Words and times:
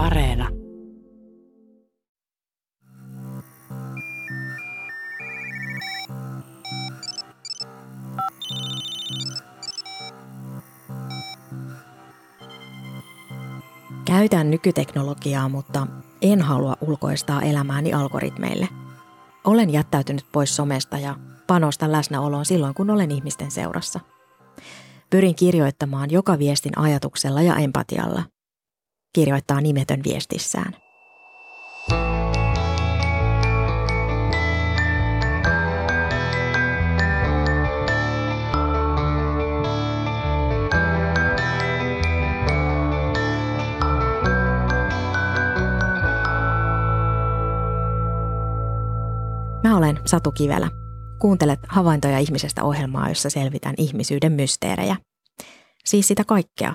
Areena. 0.00 0.48
Käytän 14.04 14.50
nykyteknologiaa, 14.50 15.48
mutta 15.48 15.86
en 16.22 16.42
halua 16.42 16.76
ulkoistaa 16.80 17.42
elämääni 17.42 17.92
algoritmeille. 17.92 18.68
Olen 19.44 19.70
jättäytynyt 19.70 20.26
pois 20.32 20.56
somesta 20.56 20.98
ja 20.98 21.14
panostan 21.46 21.92
läsnäoloon 21.92 22.44
silloin, 22.44 22.74
kun 22.74 22.90
olen 22.90 23.10
ihmisten 23.10 23.50
seurassa. 23.50 24.00
Pyrin 25.10 25.34
kirjoittamaan 25.34 26.10
joka 26.10 26.38
viestin 26.38 26.78
ajatuksella 26.78 27.42
ja 27.42 27.56
empatialla. 27.56 28.22
Kirjoittaa 29.12 29.60
nimetön 29.60 30.00
viestissään. 30.04 30.76
Mä 49.64 49.76
olen 49.76 49.98
Satu 50.06 50.32
Kivelä. 50.32 50.70
Kuuntelet 51.20 51.60
havaintoja 51.68 52.18
ihmisestä 52.18 52.64
ohjelmaa, 52.64 53.08
jossa 53.08 53.30
selvitän 53.30 53.74
ihmisyyden 53.78 54.32
mysteerejä. 54.32 54.96
Siis 55.84 56.08
sitä 56.08 56.24
kaikkea, 56.24 56.74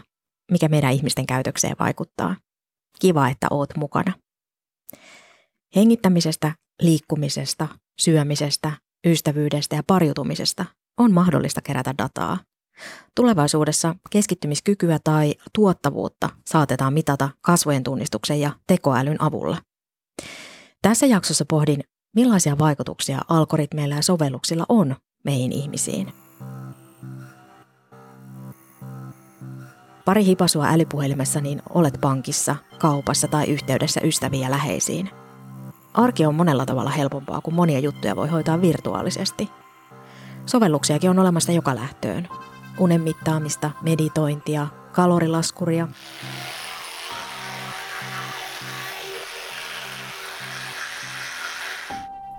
mikä 0.52 0.68
meidän 0.68 0.94
ihmisten 0.94 1.26
käytökseen 1.26 1.76
vaikuttaa. 1.80 2.36
Kiva, 3.00 3.30
että 3.30 3.48
oot 3.52 3.78
mukana. 3.78 4.14
Hengittämisestä, 5.76 6.52
liikkumisesta, 6.82 7.68
syömisestä, 8.00 8.72
ystävyydestä 9.08 9.76
ja 9.76 9.84
pariutumisesta 9.88 10.66
on 10.98 11.14
mahdollista 11.14 11.62
kerätä 11.62 11.94
dataa. 11.98 12.38
Tulevaisuudessa 13.16 13.96
keskittymiskykyä 14.10 15.00
tai 15.04 15.36
tuottavuutta 15.54 16.30
saatetaan 16.46 16.94
mitata 16.94 17.30
kasvojen 17.42 17.84
tunnistuksen 17.84 18.40
ja 18.40 18.52
tekoälyn 18.68 19.22
avulla. 19.22 19.58
Tässä 20.82 21.06
jaksossa 21.06 21.46
pohdin, 21.50 21.84
millaisia 22.16 22.58
vaikutuksia 22.58 23.22
algoritmeilla 23.30 23.96
ja 23.96 24.02
sovelluksilla 24.02 24.66
on 24.70 24.96
meihin 25.24 25.52
ihmisiin. 25.52 26.25
Pari 30.06 30.26
hipasua 30.26 30.68
älypuhelimessa, 30.68 31.42
niin 31.42 31.62
olet 31.70 31.98
pankissa, 32.02 32.56
kaupassa 32.80 33.28
tai 33.28 33.46
yhteydessä 33.46 34.02
ystäviin 34.04 34.44
ja 34.44 34.52
läheisiin. 34.52 35.10
Arki 35.94 36.26
on 36.26 36.36
monella 36.36 36.66
tavalla 36.66 36.90
helpompaa, 36.90 37.42
kun 37.42 37.54
monia 37.54 37.80
juttuja 37.80 38.16
voi 38.16 38.28
hoitaa 38.28 38.62
virtuaalisesti. 38.62 39.50
Sovelluksiakin 40.46 41.10
on 41.10 41.20
olemassa 41.20 41.52
joka 41.52 41.76
lähtöön. 41.76 42.28
Unen 42.80 43.02
mittaamista, 43.02 43.72
meditointia, 43.82 44.68
kalorilaskuria, 44.92 45.88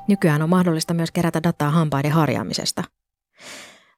Nykyään 0.08 0.42
on 0.42 0.48
mahdollista 0.48 0.94
myös 0.94 1.10
kerätä 1.10 1.42
dataa 1.42 1.70
hampaiden 1.70 2.12
harjaamisesta. 2.12 2.84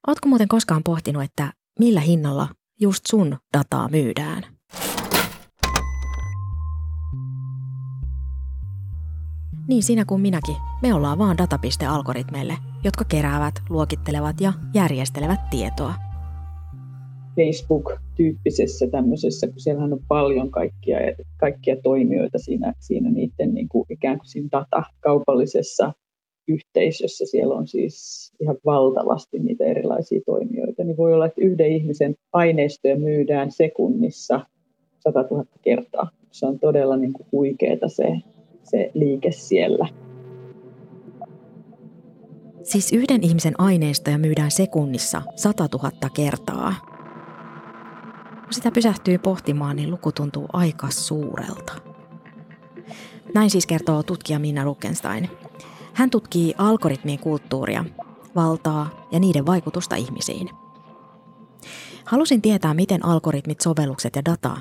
Ootko 0.06 0.28
muuten 0.28 0.48
koskaan 0.48 0.82
pohtinut, 0.82 1.22
että 1.22 1.52
millä 1.78 2.00
hinnalla 2.00 2.48
just 2.80 3.06
sun 3.08 3.36
dataa 3.58 3.88
myydään? 3.88 4.42
Niin 9.68 9.82
sinä 9.82 10.04
kuin 10.04 10.20
minäkin, 10.20 10.56
me 10.82 10.94
ollaan 10.94 11.18
vaan 11.18 11.38
datapiste-algoritmeille, 11.38 12.54
jotka 12.84 13.04
keräävät, 13.04 13.54
luokittelevat 13.70 14.40
ja 14.40 14.52
järjestelevät 14.74 15.50
tietoa. 15.50 15.94
Facebook-tyyppisessä 17.36 18.86
tämmöisessä, 18.90 19.46
kun 19.46 19.60
siellähän 19.60 19.92
on 19.92 20.00
paljon 20.08 20.50
kaikkia, 20.50 20.98
kaikkia 21.36 21.76
toimijoita 21.82 22.38
siinä, 22.38 22.74
siinä 22.78 23.10
niiden 23.10 23.54
niin 23.54 23.68
kuin 23.68 23.86
ikään 23.90 24.18
kuin 24.18 24.28
siinä 24.28 24.48
datakaupallisessa 24.52 25.92
yhteisössä. 26.48 27.26
Siellä 27.26 27.54
on 27.54 27.68
siis 27.68 28.28
ihan 28.40 28.56
valtavasti 28.64 29.38
niitä 29.38 29.64
erilaisia 29.64 30.20
toimijoita. 30.26 30.84
Niin 30.84 30.96
voi 30.96 31.14
olla, 31.14 31.26
että 31.26 31.40
yhden 31.40 31.72
ihmisen 31.72 32.14
aineistoja 32.32 32.96
myydään 32.96 33.52
sekunnissa 33.52 34.40
100 34.98 35.24
000 35.30 35.44
kertaa. 35.62 36.10
Se 36.30 36.46
on 36.46 36.58
todella 36.58 36.96
niin 36.96 37.12
kuin 37.12 37.26
huikeeta 37.32 37.88
se, 37.88 38.16
se 38.62 38.90
liike 38.94 39.30
siellä. 39.30 39.88
Siis 42.62 42.92
yhden 42.92 43.22
ihmisen 43.22 43.54
aineistoja 43.58 44.18
myydään 44.18 44.50
sekunnissa 44.50 45.22
100 45.36 45.68
000 45.72 45.90
kertaa. 46.14 46.74
Kun 48.44 48.52
sitä 48.54 48.70
pysähtyy 48.70 49.18
pohtimaan, 49.18 49.76
niin 49.76 49.90
luku 49.90 50.12
tuntuu 50.12 50.46
aika 50.52 50.90
suurelta. 50.90 51.72
Näin 53.34 53.50
siis 53.50 53.66
kertoo 53.66 54.02
tutkija 54.02 54.38
Minna 54.38 54.64
Ruckenstein. 54.64 55.28
Hän 55.98 56.10
tutkii 56.10 56.54
algoritmien 56.58 57.18
kulttuuria, 57.18 57.84
valtaa 58.34 59.06
ja 59.12 59.20
niiden 59.20 59.46
vaikutusta 59.46 59.96
ihmisiin. 59.96 60.50
Halusin 62.04 62.42
tietää, 62.42 62.74
miten 62.74 63.04
algoritmit, 63.04 63.60
sovellukset 63.60 64.16
ja 64.16 64.24
data 64.24 64.56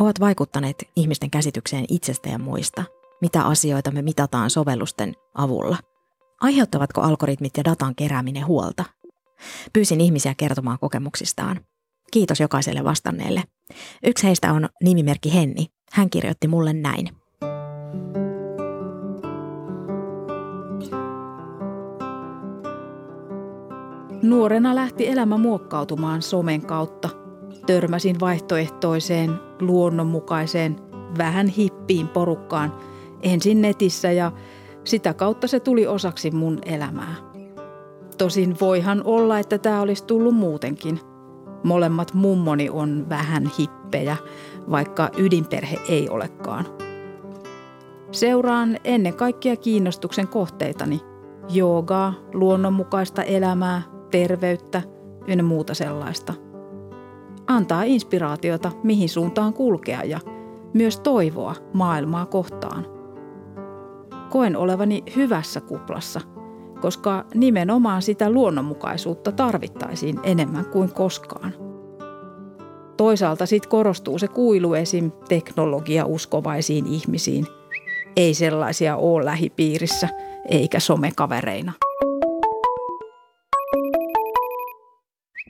ovat 0.00 0.20
vaikuttaneet 0.20 0.76
ihmisten 0.96 1.30
käsitykseen 1.30 1.84
itsestä 1.88 2.28
ja 2.28 2.38
muista. 2.38 2.84
Mitä 3.20 3.42
asioita 3.42 3.90
me 3.90 4.02
mitataan 4.02 4.50
sovellusten 4.50 5.14
avulla. 5.34 5.76
Aiheuttavatko 6.40 7.00
algoritmit 7.00 7.56
ja 7.56 7.64
datan 7.64 7.94
kerääminen 7.94 8.46
huolta? 8.46 8.84
Pyysin 9.72 10.00
ihmisiä 10.00 10.34
kertomaan 10.34 10.78
kokemuksistaan. 10.78 11.60
Kiitos 12.10 12.40
jokaiselle 12.40 12.84
vastanneelle. 12.84 13.42
Yksi 14.06 14.26
heistä 14.26 14.52
on 14.52 14.68
nimimerkki 14.84 15.34
Henni. 15.34 15.66
Hän 15.92 16.10
kirjoitti 16.10 16.48
mulle 16.48 16.72
näin. 16.72 17.08
Nuorena 24.22 24.74
lähti 24.74 25.08
elämä 25.08 25.36
muokkautumaan 25.36 26.22
somen 26.22 26.66
kautta. 26.66 27.08
Törmäsin 27.66 28.20
vaihtoehtoiseen, 28.20 29.32
luonnonmukaiseen, 29.60 30.76
vähän 31.18 31.48
hippiin 31.48 32.08
porukkaan 32.08 32.74
ensin 33.22 33.62
netissä 33.62 34.12
ja 34.12 34.32
sitä 34.84 35.14
kautta 35.14 35.46
se 35.46 35.60
tuli 35.60 35.86
osaksi 35.86 36.30
mun 36.30 36.58
elämää. 36.66 37.14
Tosin 38.18 38.56
voihan 38.60 39.02
olla, 39.04 39.38
että 39.38 39.58
tämä 39.58 39.80
olisi 39.80 40.04
tullut 40.04 40.34
muutenkin– 40.34 41.00
Molemmat 41.62 42.14
mummoni 42.14 42.70
on 42.70 43.06
vähän 43.08 43.50
hippejä, 43.58 44.16
vaikka 44.70 45.10
ydinperhe 45.16 45.78
ei 45.88 46.08
olekaan. 46.08 46.66
Seuraan 48.10 48.76
ennen 48.84 49.14
kaikkea 49.14 49.56
kiinnostuksen 49.56 50.28
kohteitani. 50.28 51.00
Joogaa, 51.48 52.14
luonnonmukaista 52.34 53.22
elämää, 53.22 53.82
terveyttä 54.10 54.82
ynnä 55.28 55.42
muuta 55.42 55.74
sellaista. 55.74 56.34
Antaa 57.46 57.82
inspiraatiota, 57.82 58.72
mihin 58.82 59.08
suuntaan 59.08 59.52
kulkea 59.52 60.02
ja 60.04 60.20
myös 60.74 61.00
toivoa 61.00 61.54
maailmaa 61.72 62.26
kohtaan. 62.26 62.86
Koen 64.30 64.56
olevani 64.56 65.02
hyvässä 65.16 65.60
kuplassa– 65.60 66.20
koska 66.80 67.24
nimenomaan 67.34 68.02
sitä 68.02 68.30
luonnonmukaisuutta 68.30 69.32
tarvittaisiin 69.32 70.20
enemmän 70.22 70.66
kuin 70.66 70.92
koskaan. 70.92 71.54
Toisaalta 72.96 73.46
sitten 73.46 73.70
korostuu 73.70 74.18
se 74.18 74.28
kuilu 74.28 74.74
esim. 74.74 75.12
teknologia-uskovaisiin 75.28 76.86
ihmisiin. 76.86 77.46
Ei 78.16 78.34
sellaisia 78.34 78.96
ole 78.96 79.24
lähipiirissä 79.24 80.08
eikä 80.48 80.80
somekavereina. 80.80 81.72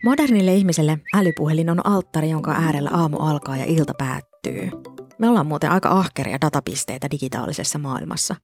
Modernille 0.04 0.54
ihmiselle 0.54 0.98
älypuhelin 1.14 1.70
on 1.70 1.86
alttari, 1.86 2.30
jonka 2.30 2.52
äärellä 2.52 2.90
aamu 2.92 3.16
alkaa 3.16 3.56
ja 3.56 3.64
ilta 3.64 3.92
päättyy. 3.98 4.70
Me 5.18 5.28
ollaan 5.28 5.46
muuten 5.46 5.70
aika 5.70 5.88
ahkeria 5.88 6.38
datapisteitä 6.40 7.10
digitaalisessa 7.10 7.78
maailmassa. 7.78 8.34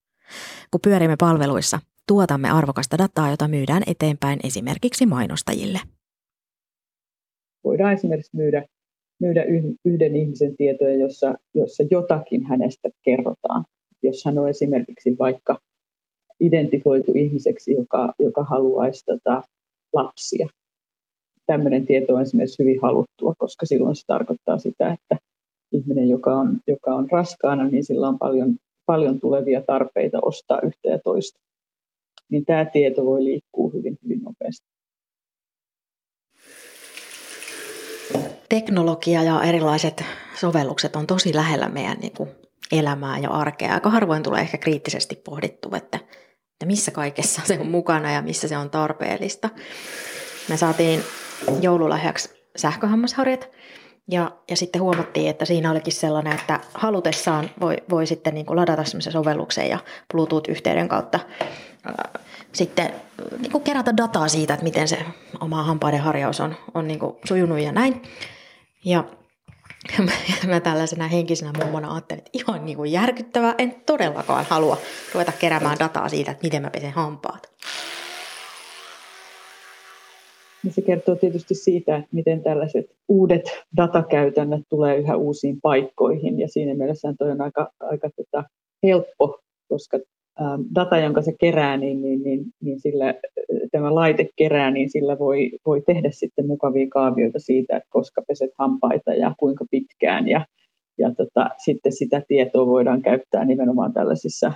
Kun 0.70 0.80
pyörimme 0.80 1.16
palveluissa, 1.20 1.78
tuotamme 2.08 2.50
arvokasta 2.50 2.98
dataa, 2.98 3.30
jota 3.30 3.48
myydään 3.48 3.82
eteenpäin 3.86 4.38
esimerkiksi 4.44 5.06
mainostajille. 5.06 5.80
Voidaan 7.64 7.92
esimerkiksi 7.92 8.36
myydä, 8.36 8.64
myydä 9.20 9.44
yhden 9.84 10.16
ihmisen 10.16 10.56
tietoja, 10.56 10.96
jossa, 10.96 11.34
jossa 11.54 11.82
jotakin 11.90 12.46
hänestä 12.46 12.88
kerrotaan. 13.04 13.64
Jos 14.02 14.24
hän 14.24 14.38
on 14.38 14.48
esimerkiksi 14.48 15.16
vaikka 15.18 15.58
identifoitu 16.40 17.12
ihmiseksi, 17.14 17.72
joka, 17.72 18.14
joka 18.18 18.44
haluaisi 18.44 19.04
tota 19.04 19.42
lapsia. 19.92 20.48
Tämmöinen 21.46 21.86
tieto 21.86 22.14
on 22.14 22.22
esimerkiksi 22.22 22.62
hyvin 22.62 22.80
haluttua, 22.82 23.34
koska 23.38 23.66
silloin 23.66 23.96
se 23.96 24.02
tarkoittaa 24.06 24.58
sitä, 24.58 24.92
että 24.92 25.24
ihminen, 25.72 26.08
joka 26.08 26.36
on, 26.36 26.58
joka 26.66 26.94
on 26.94 27.10
raskaana, 27.10 27.64
niin 27.64 27.84
sillä 27.84 28.08
on 28.08 28.18
paljon, 28.18 28.56
paljon 28.86 29.20
tulevia 29.20 29.62
tarpeita 29.66 30.18
ostaa 30.22 30.60
yhtä 30.60 30.88
ja 30.88 30.98
toista. 30.98 31.40
Niin 32.30 32.44
tämä 32.44 32.64
tieto 32.64 33.04
voi 33.04 33.24
liikkua 33.24 33.70
hyvin, 33.74 33.98
hyvin 34.04 34.22
nopeasti. 34.22 34.66
Teknologia 38.48 39.22
ja 39.22 39.42
erilaiset 39.42 40.04
sovellukset 40.40 40.96
on 40.96 41.06
tosi 41.06 41.34
lähellä 41.34 41.68
meidän 41.68 41.98
niin 42.00 42.12
kuin, 42.16 42.28
elämää 42.72 43.18
ja 43.18 43.30
arkea. 43.30 43.74
Aika 43.74 43.90
harvoin 43.90 44.22
tulee 44.22 44.40
ehkä 44.40 44.58
kriittisesti 44.58 45.16
pohdittu, 45.16 45.68
että, 45.76 45.98
että 46.52 46.66
missä 46.66 46.90
kaikessa 46.90 47.42
se 47.44 47.58
on 47.60 47.66
mukana 47.66 48.12
ja 48.12 48.22
missä 48.22 48.48
se 48.48 48.56
on 48.56 48.70
tarpeellista. 48.70 49.48
Me 50.48 50.56
saatiin 50.56 51.00
joululahjaksi 51.60 52.30
sähköhammasharjat 52.56 53.48
ja, 54.10 54.30
ja 54.50 54.56
sitten 54.56 54.82
huomattiin, 54.82 55.30
että 55.30 55.44
siinä 55.44 55.70
olikin 55.70 55.92
sellainen, 55.92 56.32
että 56.32 56.60
halutessaan 56.74 57.50
voi, 57.60 57.76
voi 57.90 58.06
sitten 58.06 58.34
niin 58.34 58.46
kuin 58.46 58.56
ladata 58.56 58.84
semmoisen 58.84 59.12
sovelluksen 59.12 59.68
ja 59.68 59.78
Bluetooth-yhteyden 60.12 60.88
kautta 60.88 61.20
ää, 61.84 62.08
sitten 62.52 62.94
niin 63.38 63.52
kuin 63.52 63.64
kerätä 63.64 63.96
dataa 63.96 64.28
siitä, 64.28 64.54
että 64.54 64.64
miten 64.64 64.88
se 64.88 64.98
oma 65.40 65.62
hampaiden 65.62 66.00
harjaus 66.00 66.40
on, 66.40 66.56
on 66.74 66.88
niin 66.88 66.98
kuin 66.98 67.16
sujunut 67.24 67.60
ja 67.60 67.72
näin. 67.72 68.02
Ja 68.84 69.04
mä 70.46 70.60
tällaisena 70.60 71.08
henkisenä 71.08 71.52
mummona 71.64 71.92
ajattelin, 71.92 72.18
että 72.18 72.30
ihan 72.32 72.66
niin 72.66 72.76
kuin 72.76 72.92
järkyttävää, 72.92 73.54
en 73.58 73.74
todellakaan 73.86 74.46
halua 74.48 74.78
ruveta 75.14 75.32
keräämään 75.32 75.78
dataa 75.78 76.08
siitä, 76.08 76.30
että 76.30 76.42
miten 76.42 76.62
mä 76.62 76.70
pesen 76.70 76.92
hampaat. 76.92 77.50
Niin 80.64 80.72
se 80.72 80.82
kertoo 80.82 81.16
tietysti 81.16 81.54
siitä, 81.54 81.96
että 81.96 82.08
miten 82.12 82.42
tällaiset 82.42 82.86
uudet 83.08 83.42
datakäytännöt 83.76 84.62
tulee 84.68 84.96
yhä 84.96 85.16
uusiin 85.16 85.58
paikkoihin. 85.62 86.40
Ja 86.40 86.48
siinä 86.48 86.74
mielessä 86.74 87.14
toi 87.18 87.30
on 87.30 87.40
aika, 87.40 87.70
aika 87.80 88.10
tota 88.16 88.44
helppo, 88.82 89.38
koska 89.68 89.98
ähm, 90.40 90.60
data, 90.74 90.98
jonka 90.98 91.22
se 91.22 91.32
kerää, 91.40 91.76
niin, 91.76 92.02
niin, 92.02 92.22
niin, 92.22 92.44
niin 92.62 92.80
sillä, 92.80 93.14
tämä 93.72 93.94
laite 93.94 94.28
kerää, 94.36 94.70
niin 94.70 94.90
sillä 94.90 95.18
voi, 95.18 95.50
voi 95.66 95.82
tehdä 95.86 96.10
sitten 96.12 96.46
mukavia 96.46 96.86
kaavioita 96.90 97.38
siitä, 97.38 97.76
että 97.76 97.88
koska 97.90 98.22
peset 98.28 98.50
hampaita 98.58 99.14
ja 99.14 99.34
kuinka 99.38 99.64
pitkään. 99.70 100.28
Ja, 100.28 100.46
ja 100.98 101.14
tota, 101.14 101.50
sitten 101.64 101.92
sitä 101.92 102.22
tietoa 102.28 102.66
voidaan 102.66 103.02
käyttää 103.02 103.44
nimenomaan 103.44 103.92
tällaisissa 103.92 104.52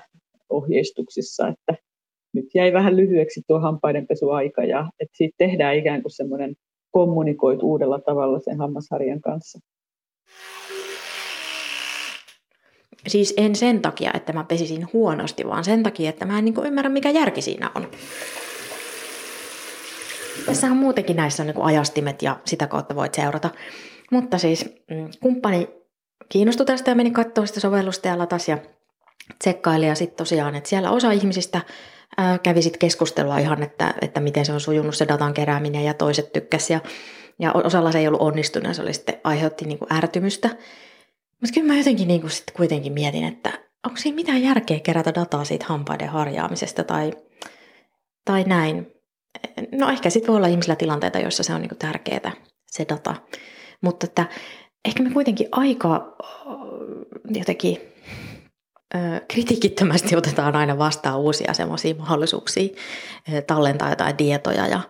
ohjeistuksissa, 0.50 1.49
että 1.49 1.88
nyt 2.34 2.44
jäi 2.54 2.72
vähän 2.72 2.96
lyhyeksi 2.96 3.42
tuo 3.46 3.60
hampaidenpesuaika 3.60 4.64
ja 4.64 4.90
että 5.00 5.16
siitä 5.16 5.34
tehdään 5.38 5.76
ikään 5.76 6.02
kuin 6.02 6.12
semmoinen 6.12 6.54
kommunikoit 6.90 7.62
uudella 7.62 8.00
tavalla 8.00 8.40
sen 8.40 8.58
hammasharjan 8.58 9.20
kanssa. 9.20 9.58
Siis 13.06 13.34
en 13.36 13.56
sen 13.56 13.82
takia, 13.82 14.10
että 14.14 14.32
mä 14.32 14.44
pesisin 14.44 14.86
huonosti, 14.92 15.46
vaan 15.46 15.64
sen 15.64 15.82
takia, 15.82 16.10
että 16.10 16.25
mä 16.25 16.38
en 16.38 16.44
niin 16.44 16.66
ymmärrä, 16.66 16.90
mikä 16.90 17.10
järki 17.10 17.42
siinä 17.42 17.70
on. 17.75 17.88
Tässä 20.46 20.66
on 20.66 20.76
muutenkin 20.76 21.16
näissä 21.16 21.42
on 21.42 21.46
niin 21.46 21.62
ajastimet 21.62 22.22
ja 22.22 22.36
sitä 22.44 22.66
kautta 22.66 22.94
voit 22.94 23.14
seurata. 23.14 23.50
Mutta 24.10 24.38
siis 24.38 24.64
mm, 24.90 25.08
kumppani 25.20 25.69
kiinnostui 26.28 26.66
tästä 26.66 26.90
ja 26.90 26.94
meni 26.94 27.10
katsoa 27.10 27.46
sitä 27.46 27.60
sovellusta 27.60 28.08
ja 28.08 28.19
latas 28.19 28.48
ja 28.48 28.58
tsekkaili. 29.38 29.86
Ja 29.86 29.94
sitten 29.94 30.16
tosiaan, 30.16 30.54
että 30.54 30.69
siellä 30.69 30.90
osa 30.90 31.12
ihmisistä 31.12 31.60
kävi 32.42 32.62
sitten 32.62 32.78
keskustelua 32.78 33.38
ihan, 33.38 33.62
että, 33.62 33.94
että 34.00 34.20
miten 34.20 34.44
se 34.44 34.52
on 34.52 34.60
sujunut 34.60 34.94
se 34.94 35.08
datan 35.08 35.34
kerääminen 35.34 35.84
ja 35.84 35.94
toiset 35.94 36.32
tykkäs 36.32 36.70
ja, 36.70 36.80
ja 37.38 37.52
osalla 37.52 37.92
se 37.92 37.98
ei 37.98 38.08
ollut 38.08 38.20
onnistunut 38.20 38.68
ja 38.68 38.74
se 38.74 38.82
oli 38.82 38.94
sitten, 38.94 39.20
aiheutti 39.24 39.64
niin 39.64 39.78
kuin 39.78 39.92
ärtymystä. 39.92 40.48
Mutta 41.40 41.54
kyllä 41.54 41.72
mä 41.72 41.78
jotenkin 41.78 42.08
niin 42.08 42.20
kuin 42.20 42.30
sitten 42.30 42.54
kuitenkin 42.56 42.92
mietin, 42.92 43.24
että 43.24 43.52
onko 43.86 43.96
siinä 43.96 44.16
mitään 44.16 44.42
järkeä 44.42 44.80
kerätä 44.80 45.14
dataa 45.14 45.44
siitä 45.44 45.66
hampaiden 45.68 46.08
harjaamisesta 46.08 46.84
tai, 46.84 47.12
tai 48.24 48.44
näin. 48.44 48.92
No 49.72 49.90
ehkä 49.90 50.10
sitten 50.10 50.28
voi 50.28 50.36
olla 50.36 50.46
ihmisillä 50.46 50.76
tilanteita, 50.76 51.18
joissa 51.18 51.42
se 51.42 51.54
on 51.54 51.60
niin 51.60 51.68
kuin 51.68 51.78
tärkeää, 51.78 52.32
se 52.66 52.86
data. 52.88 53.14
Mutta 53.80 54.06
että 54.06 54.26
ehkä 54.84 55.02
me 55.02 55.10
kuitenkin 55.10 55.48
aika 55.52 56.16
jotenkin 57.34 57.78
kritiikittömästi 59.29 60.17
otetaan 60.17 60.56
aina 60.56 60.79
vastaan 60.79 61.19
uusia 61.19 61.55
semmoisia 61.55 61.94
mahdollisuuksia 61.94 62.69
tallentaa 63.46 63.90
jotain 63.90 64.17
tietoja 64.17 64.67
ja, 64.67 64.81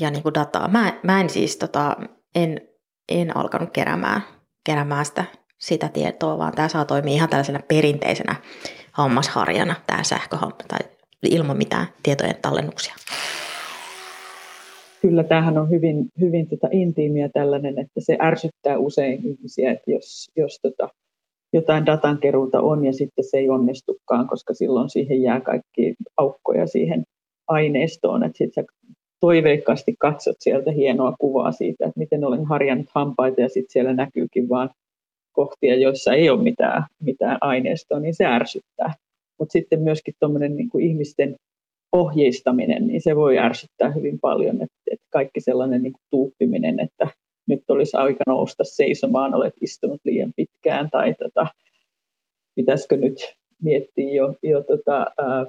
ja 0.00 0.10
niin 0.10 0.22
kuin 0.22 0.34
dataa. 0.34 0.68
Mä, 0.68 0.92
mä 1.02 1.20
en 1.20 1.30
siis 1.30 1.56
tota, 1.56 1.96
en, 2.34 2.60
en 3.08 3.36
alkanut 3.36 3.70
keräämään, 3.70 4.22
keräämään 4.66 5.04
sitä, 5.04 5.24
sitä 5.58 5.88
tietoa, 5.88 6.38
vaan 6.38 6.52
tämä 6.52 6.68
saa 6.68 6.84
toimia 6.84 7.14
ihan 7.14 7.28
tällaisena 7.28 7.60
perinteisenä 7.68 8.34
hammasharjana, 8.92 9.74
tämä 9.86 10.02
sähköhamma, 10.02 10.56
tai 10.68 10.78
ilman 11.22 11.56
mitään 11.56 11.86
tietojen 12.02 12.36
tallennuksia. 12.42 12.94
Kyllä 15.02 15.24
tämähän 15.24 15.58
on 15.58 15.70
hyvin, 15.70 16.08
hyvin 16.20 16.48
tota 16.48 16.68
intiimiä 16.70 17.28
tällainen, 17.28 17.78
että 17.78 18.00
se 18.00 18.16
ärsyttää 18.22 18.78
usein 18.78 19.20
ihmisiä, 19.24 19.72
että 19.72 19.90
jos, 19.90 20.30
jos 20.36 20.58
tota, 20.62 20.88
jotain 21.54 21.86
datankeruuta 21.86 22.60
on 22.60 22.84
ja 22.84 22.92
sitten 22.92 23.24
se 23.24 23.36
ei 23.36 23.48
onnistukaan, 23.48 24.28
koska 24.28 24.54
silloin 24.54 24.90
siihen 24.90 25.22
jää 25.22 25.40
kaikki 25.40 25.94
aukkoja 26.16 26.66
siihen 26.66 27.04
aineistoon, 27.48 28.24
että 28.24 28.38
sitten 28.38 28.64
toiveikkaasti 29.20 29.94
katsot 29.98 30.36
sieltä 30.40 30.70
hienoa 30.70 31.14
kuvaa 31.18 31.52
siitä, 31.52 31.86
että 31.86 32.00
miten 32.00 32.24
olen 32.24 32.44
harjannut 32.44 32.86
hampaita 32.94 33.40
ja 33.40 33.48
sitten 33.48 33.72
siellä 33.72 33.92
näkyykin 33.92 34.48
vaan 34.48 34.70
kohtia, 35.32 35.76
joissa 35.76 36.12
ei 36.12 36.30
ole 36.30 36.42
mitään, 36.42 36.84
mitään 37.00 37.38
aineistoa, 37.40 38.00
niin 38.00 38.14
se 38.14 38.24
ärsyttää. 38.24 38.94
Mutta 39.38 39.52
sitten 39.52 39.80
myöskin 39.80 40.14
tuommoinen 40.20 40.56
niin 40.56 40.80
ihmisten 40.80 41.36
ohjeistaminen, 41.92 42.86
niin 42.86 43.00
se 43.00 43.16
voi 43.16 43.38
ärsyttää 43.38 43.90
hyvin 43.90 44.18
paljon, 44.20 44.56
että, 44.62 45.04
kaikki 45.10 45.40
sellainen 45.40 45.82
niin 45.82 45.92
tuuppiminen, 46.10 46.80
että 46.80 47.08
nyt 47.46 47.62
olisi 47.68 47.96
aika 47.96 48.24
nousta 48.26 48.64
seisomaan, 48.64 49.34
olet 49.34 49.54
istunut 49.60 50.00
liian 50.04 50.32
pitkään, 50.36 50.90
tai 50.90 51.14
tota, 51.14 51.46
pitäisikö 52.54 52.96
nyt 52.96 53.14
miettiä 53.62 54.12
jo, 54.12 54.34
jo 54.42 54.62
tota, 54.62 55.00
äh, 55.00 55.06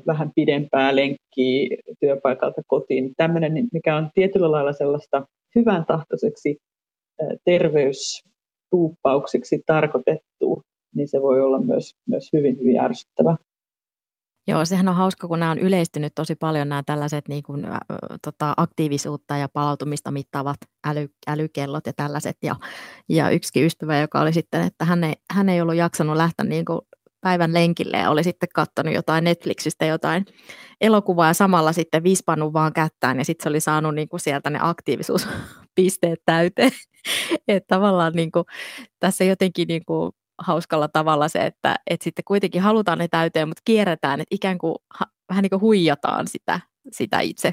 vähän 0.08 0.32
pidempää 0.36 0.96
lenkkiä 0.96 1.78
työpaikalta 2.00 2.62
kotiin. 2.68 3.14
Tämmöinen, 3.18 3.68
mikä 3.74 3.96
on 3.96 4.10
tietyllä 4.14 4.52
lailla 4.52 4.74
sellaista 4.74 5.28
hyvän 5.56 5.86
tahtoiseksi 5.86 6.58
äh, 7.22 7.28
terveystuuppaukseksi 7.46 9.64
tarkoitettu, 9.66 10.62
niin 10.96 11.08
se 11.08 11.22
voi 11.22 11.42
olla 11.42 11.60
myös, 11.60 11.96
myös 12.10 12.30
hyvin, 12.34 12.60
hyvin 12.60 12.80
ärsyttävä. 12.80 13.38
Joo, 14.48 14.66
sehän 14.66 14.88
on 14.88 14.96
hauska, 14.96 15.28
kun 15.28 15.40
nämä 15.40 15.52
on 15.52 15.60
yleistynyt 15.60 16.16
tosi 16.16 16.36
paljon 16.36 16.70
nämä 16.70 16.84
tällaiset 16.86 17.28
niin 17.28 17.44
kuin, 17.44 17.66
ä, 17.66 17.80
tota, 18.22 18.54
aktiivisuutta 18.58 19.38
ja 19.38 19.50
palautumista 19.50 20.12
mittaavat 20.12 20.58
äly, 20.88 21.08
älykellot 21.28 21.86
ja 21.86 21.94
tällaiset. 21.94 22.38
Ja, 22.44 22.56
ja 23.10 23.30
yksikin 23.30 23.66
ystävä, 23.66 24.00
joka 24.00 24.22
oli 24.22 24.34
sitten, 24.34 24.62
että 24.62 24.86
hän 24.86 25.04
ei, 25.04 25.14
hän 25.34 25.50
ei 25.50 25.62
ollut 25.62 25.76
jaksanut 25.76 26.18
lähteä 26.18 26.46
niin 26.46 26.66
kuin 26.66 26.82
päivän 27.22 27.54
lenkille 27.54 27.98
ja 27.98 28.10
oli 28.10 28.24
sitten 28.24 28.50
katsonut 28.56 28.94
jotain 28.94 29.24
Netflixistä 29.24 29.86
jotain 29.86 30.26
elokuvaa 30.82 31.28
ja 31.28 31.34
samalla 31.34 31.74
sitten 31.74 32.04
vispannut 32.04 32.54
vaan 32.54 32.74
kättään 32.74 33.18
ja 33.18 33.26
sitten 33.26 33.44
se 33.44 33.50
oli 33.50 33.60
saanut 33.60 33.96
niin 33.96 34.10
kuin 34.10 34.20
sieltä 34.20 34.50
ne 34.50 34.60
aktiivisuuspisteet 34.62 36.20
täyteen. 36.26 36.72
että 37.48 37.76
tavallaan 37.76 38.14
niin 38.14 38.32
kuin, 38.32 38.46
tässä 39.00 39.24
jotenkin 39.24 39.68
niin 39.68 39.86
kuin 39.86 40.12
hauskalla 40.38 40.88
tavalla 40.88 41.28
se, 41.28 41.46
että, 41.46 41.76
että 41.90 42.04
sitten 42.04 42.26
kuitenkin 42.28 42.62
halutaan 42.62 42.98
ne 42.98 43.08
täyteen, 43.08 43.48
mutta 43.48 43.62
kierretään, 43.66 44.22
että 44.22 44.36
ikään 44.36 44.58
kuin 44.58 44.76
vähän 45.30 45.42
niin 45.42 45.50
kuin 45.50 45.62
huijataan 45.62 46.28
sitä, 46.28 46.60
sitä 46.92 47.20
itse, 47.20 47.52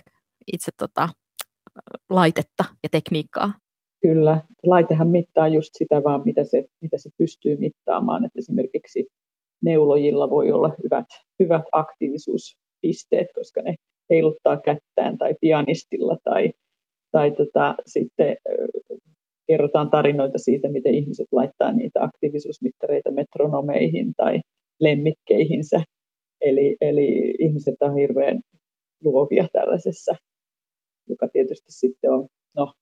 itse 0.53 0.73
tota, 0.77 1.09
laitetta 2.11 2.65
ja 2.83 2.89
tekniikkaa. 2.91 3.53
Kyllä, 4.03 4.41
laitehan 4.63 5.09
mittaa 5.09 5.49
just 5.49 5.71
sitä 5.79 6.05
vaan, 6.05 6.23
mitä 6.25 6.45
se, 6.45 6.65
mitä 6.81 6.99
se 6.99 7.11
pystyy 7.19 7.57
mittaamaan. 7.57 8.25
Että 8.25 8.39
esimerkiksi 8.39 9.07
neulojilla 9.63 10.31
voi 10.31 10.53
olla 10.53 10.71
hyvät, 10.85 11.07
hyvät 11.39 11.63
aktiivisuuspisteet, 11.73 13.27
koska 13.35 13.63
ne 13.63 13.75
heiluttaa 14.11 14.61
kättään 14.61 15.19
tai 15.19 15.35
pianistilla 15.41 16.17
tai, 16.25 16.53
tai 17.13 17.31
tota, 17.31 17.75
sitten 17.87 18.37
kerrotaan 19.47 19.91
tarinoita 19.91 20.39
siitä, 20.39 20.69
miten 20.69 20.95
ihmiset 20.95 21.27
laittaa 21.33 21.73
niitä 21.73 22.03
aktiivisuusmittareita 22.03 23.11
metronomeihin 23.11 24.13
tai 24.17 24.41
lemmikkeihinsä. 24.81 25.83
Eli, 26.41 26.77
eli 26.81 27.35
ihmiset 27.39 27.75
on 27.81 27.95
hirveän 27.95 28.41
luovia 29.05 29.47
tällaisessa, 29.53 30.15
joka 31.09 31.29
tietysti 31.29 31.73
sitten 31.73 32.13
on, 32.13 32.27
no, 32.57 32.73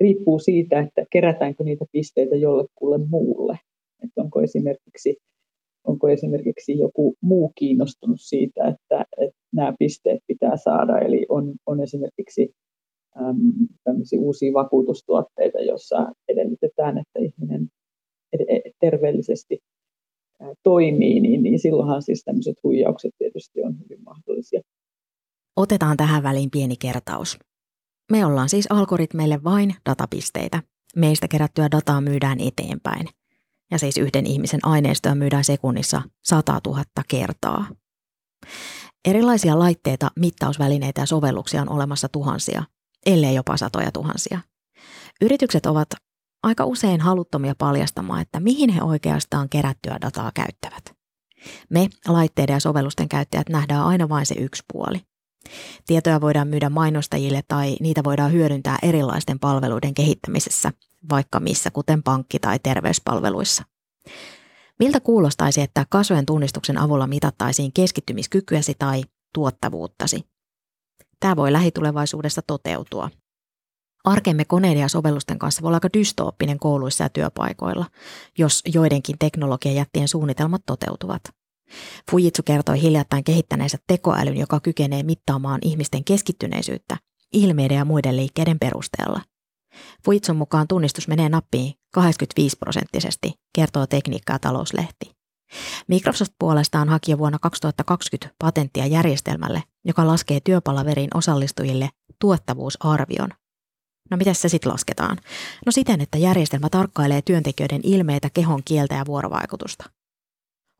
riippuu 0.00 0.38
siitä, 0.38 0.80
että 0.80 1.04
kerätäänkö 1.12 1.64
niitä 1.64 1.84
pisteitä 1.92 2.36
jollekulle 2.36 2.98
muulle. 2.98 3.58
Että 4.04 4.22
onko 4.22 4.40
esimerkiksi 4.40 5.16
onko 5.84 6.08
esimerkiksi 6.08 6.78
joku 6.78 7.14
muu 7.22 7.52
kiinnostunut 7.54 8.20
siitä, 8.20 8.64
että, 8.68 9.04
että 9.18 9.38
nämä 9.52 9.74
pisteet 9.78 10.20
pitää 10.26 10.56
saada. 10.56 10.98
Eli 10.98 11.26
on, 11.28 11.54
on 11.66 11.82
esimerkiksi 11.82 12.50
äm, 13.16 13.68
uusia 14.18 14.52
vakuutustuotteita, 14.52 15.60
joissa 15.60 16.12
edellytetään, 16.28 16.98
että 16.98 17.18
ihminen 17.18 17.68
terveellisesti 18.80 19.58
toimii, 20.62 21.20
niin, 21.20 21.42
niin 21.42 21.58
silloinhan 21.58 22.02
siis 22.02 22.22
tämmöiset 22.24 22.56
huijaukset 22.64 23.12
tietysti 23.18 23.62
on 23.62 23.78
hyvin 23.78 24.04
mahdollisia. 24.04 24.60
Otetaan 25.56 25.96
tähän 25.96 26.22
väliin 26.22 26.50
pieni 26.50 26.76
kertaus. 26.76 27.38
Me 28.12 28.26
ollaan 28.26 28.48
siis 28.48 28.66
algoritmeille 28.70 29.44
vain 29.44 29.74
datapisteitä. 29.88 30.62
Meistä 30.96 31.28
kerättyä 31.28 31.68
dataa 31.70 32.00
myydään 32.00 32.38
eteenpäin. 32.40 33.06
Ja 33.70 33.78
siis 33.78 33.98
yhden 33.98 34.26
ihmisen 34.26 34.60
aineistoa 34.62 35.14
myydään 35.14 35.44
sekunnissa 35.44 36.02
100 36.24 36.60
000 36.66 36.84
kertaa. 37.08 37.66
Erilaisia 39.08 39.58
laitteita, 39.58 40.10
mittausvälineitä 40.18 41.00
ja 41.00 41.06
sovelluksia 41.06 41.62
on 41.62 41.72
olemassa 41.72 42.08
tuhansia, 42.08 42.62
ellei 43.06 43.34
jopa 43.34 43.56
satoja 43.56 43.92
tuhansia. 43.92 44.40
Yritykset 45.20 45.66
ovat 45.66 45.88
aika 46.42 46.64
usein 46.64 47.00
haluttomia 47.00 47.54
paljastamaan, 47.58 48.22
että 48.22 48.40
mihin 48.40 48.70
he 48.70 48.82
oikeastaan 48.82 49.48
kerättyä 49.48 49.98
dataa 50.00 50.30
käyttävät. 50.34 50.84
Me, 51.70 51.88
laitteiden 52.08 52.54
ja 52.54 52.60
sovellusten 52.60 53.08
käyttäjät, 53.08 53.48
nähdään 53.48 53.84
aina 53.84 54.08
vain 54.08 54.26
se 54.26 54.34
yksi 54.34 54.62
puoli. 54.72 55.00
Tietoja 55.86 56.20
voidaan 56.20 56.48
myydä 56.48 56.70
mainostajille 56.70 57.42
tai 57.48 57.76
niitä 57.80 58.04
voidaan 58.04 58.32
hyödyntää 58.32 58.78
erilaisten 58.82 59.38
palveluiden 59.38 59.94
kehittämisessä, 59.94 60.72
vaikka 61.10 61.40
missä, 61.40 61.70
kuten 61.70 62.02
pankki- 62.02 62.38
tai 62.38 62.58
terveyspalveluissa. 62.58 63.64
Miltä 64.78 65.00
kuulostaisi, 65.00 65.60
että 65.60 65.86
kasvojen 65.90 66.26
tunnistuksen 66.26 66.78
avulla 66.78 67.06
mitattaisiin 67.06 67.72
keskittymiskykyäsi 67.72 68.74
tai 68.78 69.02
tuottavuuttasi? 69.34 70.29
Tämä 71.20 71.36
voi 71.36 71.52
lähitulevaisuudessa 71.52 72.42
toteutua. 72.46 73.10
Arkemme 74.04 74.44
koneiden 74.44 74.80
ja 74.80 74.88
sovellusten 74.88 75.38
kanssa 75.38 75.62
voi 75.62 75.68
olla 75.68 75.76
aika 75.76 75.92
dystooppinen 75.98 76.58
kouluissa 76.58 77.04
ja 77.04 77.08
työpaikoilla, 77.08 77.86
jos 78.38 78.62
joidenkin 78.74 79.16
teknologiajättien 79.18 80.08
suunnitelmat 80.08 80.62
toteutuvat. 80.66 81.22
Fujitsu 82.10 82.42
kertoi 82.42 82.82
hiljattain 82.82 83.24
kehittäneensä 83.24 83.78
tekoälyn, 83.86 84.36
joka 84.36 84.60
kykenee 84.60 85.02
mittaamaan 85.02 85.58
ihmisten 85.62 86.04
keskittyneisyyttä 86.04 86.96
ilmeiden 87.32 87.76
ja 87.76 87.84
muiden 87.84 88.16
liikkeiden 88.16 88.58
perusteella. 88.58 89.20
Fujitsun 90.04 90.36
mukaan 90.36 90.68
tunnistus 90.68 91.08
menee 91.08 91.28
nappiin 91.28 91.74
85 91.94 92.56
prosenttisesti, 92.56 93.32
kertoo 93.54 93.86
Tekniikka- 93.86 94.32
ja 94.32 94.38
talouslehti. 94.38 95.19
Microsoft 95.88 96.32
puolestaan 96.38 96.88
haki 96.88 97.18
vuonna 97.18 97.38
2020 97.38 98.34
patenttia 98.38 98.86
järjestelmälle, 98.86 99.62
joka 99.84 100.06
laskee 100.06 100.40
työpalaveriin 100.44 101.10
osallistujille 101.14 101.90
tuottavuusarvion. 102.18 103.28
No 104.10 104.16
miten 104.16 104.34
se 104.34 104.48
sitten 104.48 104.72
lasketaan? 104.72 105.18
No 105.66 105.72
siten, 105.72 106.00
että 106.00 106.18
järjestelmä 106.18 106.68
tarkkailee 106.68 107.22
työntekijöiden 107.22 107.80
ilmeitä, 107.84 108.30
kehon 108.34 108.62
kieltä 108.64 108.94
ja 108.94 109.06
vuorovaikutusta. 109.06 109.84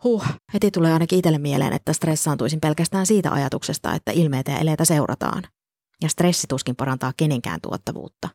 Huh, 0.05 0.25
heti 0.55 0.71
tulee 0.71 0.93
ainakin 0.93 1.19
itselle 1.19 1.39
mieleen, 1.39 1.73
että 1.73 1.93
stressaantuisin 1.93 2.61
pelkästään 2.61 3.07
siitä 3.07 3.33
ajatuksesta, 3.33 3.95
että 3.95 4.13
ilmeitä 4.13 4.51
ja 4.51 4.59
eleitä 4.59 4.85
seurataan. 4.85 5.43
Ja 6.03 6.09
stressi 6.09 6.47
tuskin 6.47 6.77
parantaa 6.77 7.13
kenenkään 7.17 7.61
tuottavuutta. 7.61 8.29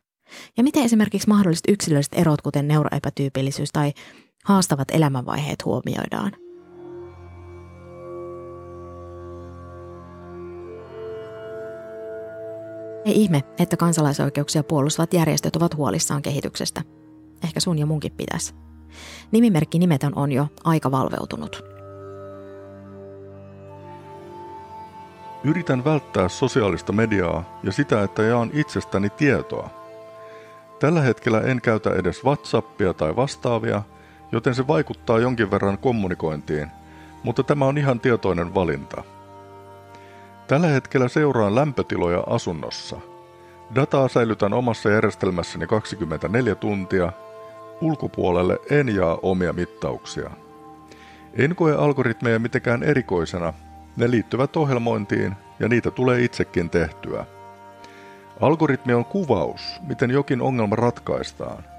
Ja 0.56 0.62
miten 0.62 0.84
esimerkiksi 0.84 1.28
mahdolliset 1.28 1.64
yksilölliset 1.68 2.14
erot, 2.14 2.42
kuten 2.42 2.68
neuroepätyypillisyys 2.68 3.72
tai 3.72 3.92
haastavat 4.46 4.88
elämänvaiheet 4.90 5.64
huomioidaan? 5.64 6.32
Ei 13.04 13.22
ihme, 13.22 13.42
että 13.58 13.76
kansalaisoikeuksia 13.76 14.62
puolustavat 14.62 15.14
järjestöt 15.14 15.56
ovat 15.56 15.76
huolissaan 15.76 16.22
kehityksestä. 16.22 16.82
Ehkä 17.44 17.60
sun 17.60 17.78
ja 17.78 17.86
munkin 17.86 18.12
pitäisi. 18.12 18.54
Nimimerkki 19.32 19.78
nimetön 19.78 20.12
on 20.16 20.32
jo 20.32 20.46
aika 20.64 20.90
valveutunut. 20.90 21.64
Yritän 25.44 25.84
välttää 25.84 26.28
sosiaalista 26.28 26.92
mediaa 26.92 27.60
ja 27.62 27.72
sitä, 27.72 28.02
että 28.02 28.22
jaan 28.22 28.50
itsestäni 28.52 29.10
tietoa. 29.10 29.70
Tällä 30.80 31.00
hetkellä 31.00 31.40
en 31.40 31.60
käytä 31.60 31.90
edes 31.90 32.24
WhatsAppia 32.24 32.94
tai 32.94 33.16
vastaavia, 33.16 33.82
joten 34.32 34.54
se 34.54 34.66
vaikuttaa 34.66 35.18
jonkin 35.18 35.50
verran 35.50 35.78
kommunikointiin, 35.78 36.70
mutta 37.22 37.42
tämä 37.42 37.64
on 37.64 37.78
ihan 37.78 38.00
tietoinen 38.00 38.54
valinta. 38.54 39.04
Tällä 40.46 40.66
hetkellä 40.66 41.08
seuraan 41.08 41.54
lämpötiloja 41.54 42.24
asunnossa. 42.26 42.96
Dataa 43.74 44.08
säilytän 44.08 44.52
omassa 44.52 44.90
järjestelmässäni 44.90 45.66
24 45.66 46.54
tuntia 46.54 47.12
Ulkopuolelle 47.80 48.58
en 48.70 48.94
jaa 48.94 49.18
omia 49.22 49.52
mittauksia. 49.52 50.30
En 51.34 51.56
koe 51.56 51.74
algoritmeja 51.74 52.38
mitenkään 52.38 52.82
erikoisena, 52.82 53.52
ne 53.96 54.10
liittyvät 54.10 54.56
ohjelmointiin 54.56 55.36
ja 55.60 55.68
niitä 55.68 55.90
tulee 55.90 56.24
itsekin 56.24 56.70
tehtyä. 56.70 57.26
Algoritmi 58.40 58.94
on 58.94 59.04
kuvaus, 59.04 59.80
miten 59.86 60.10
jokin 60.10 60.42
ongelma 60.42 60.76
ratkaistaan. 60.76 61.75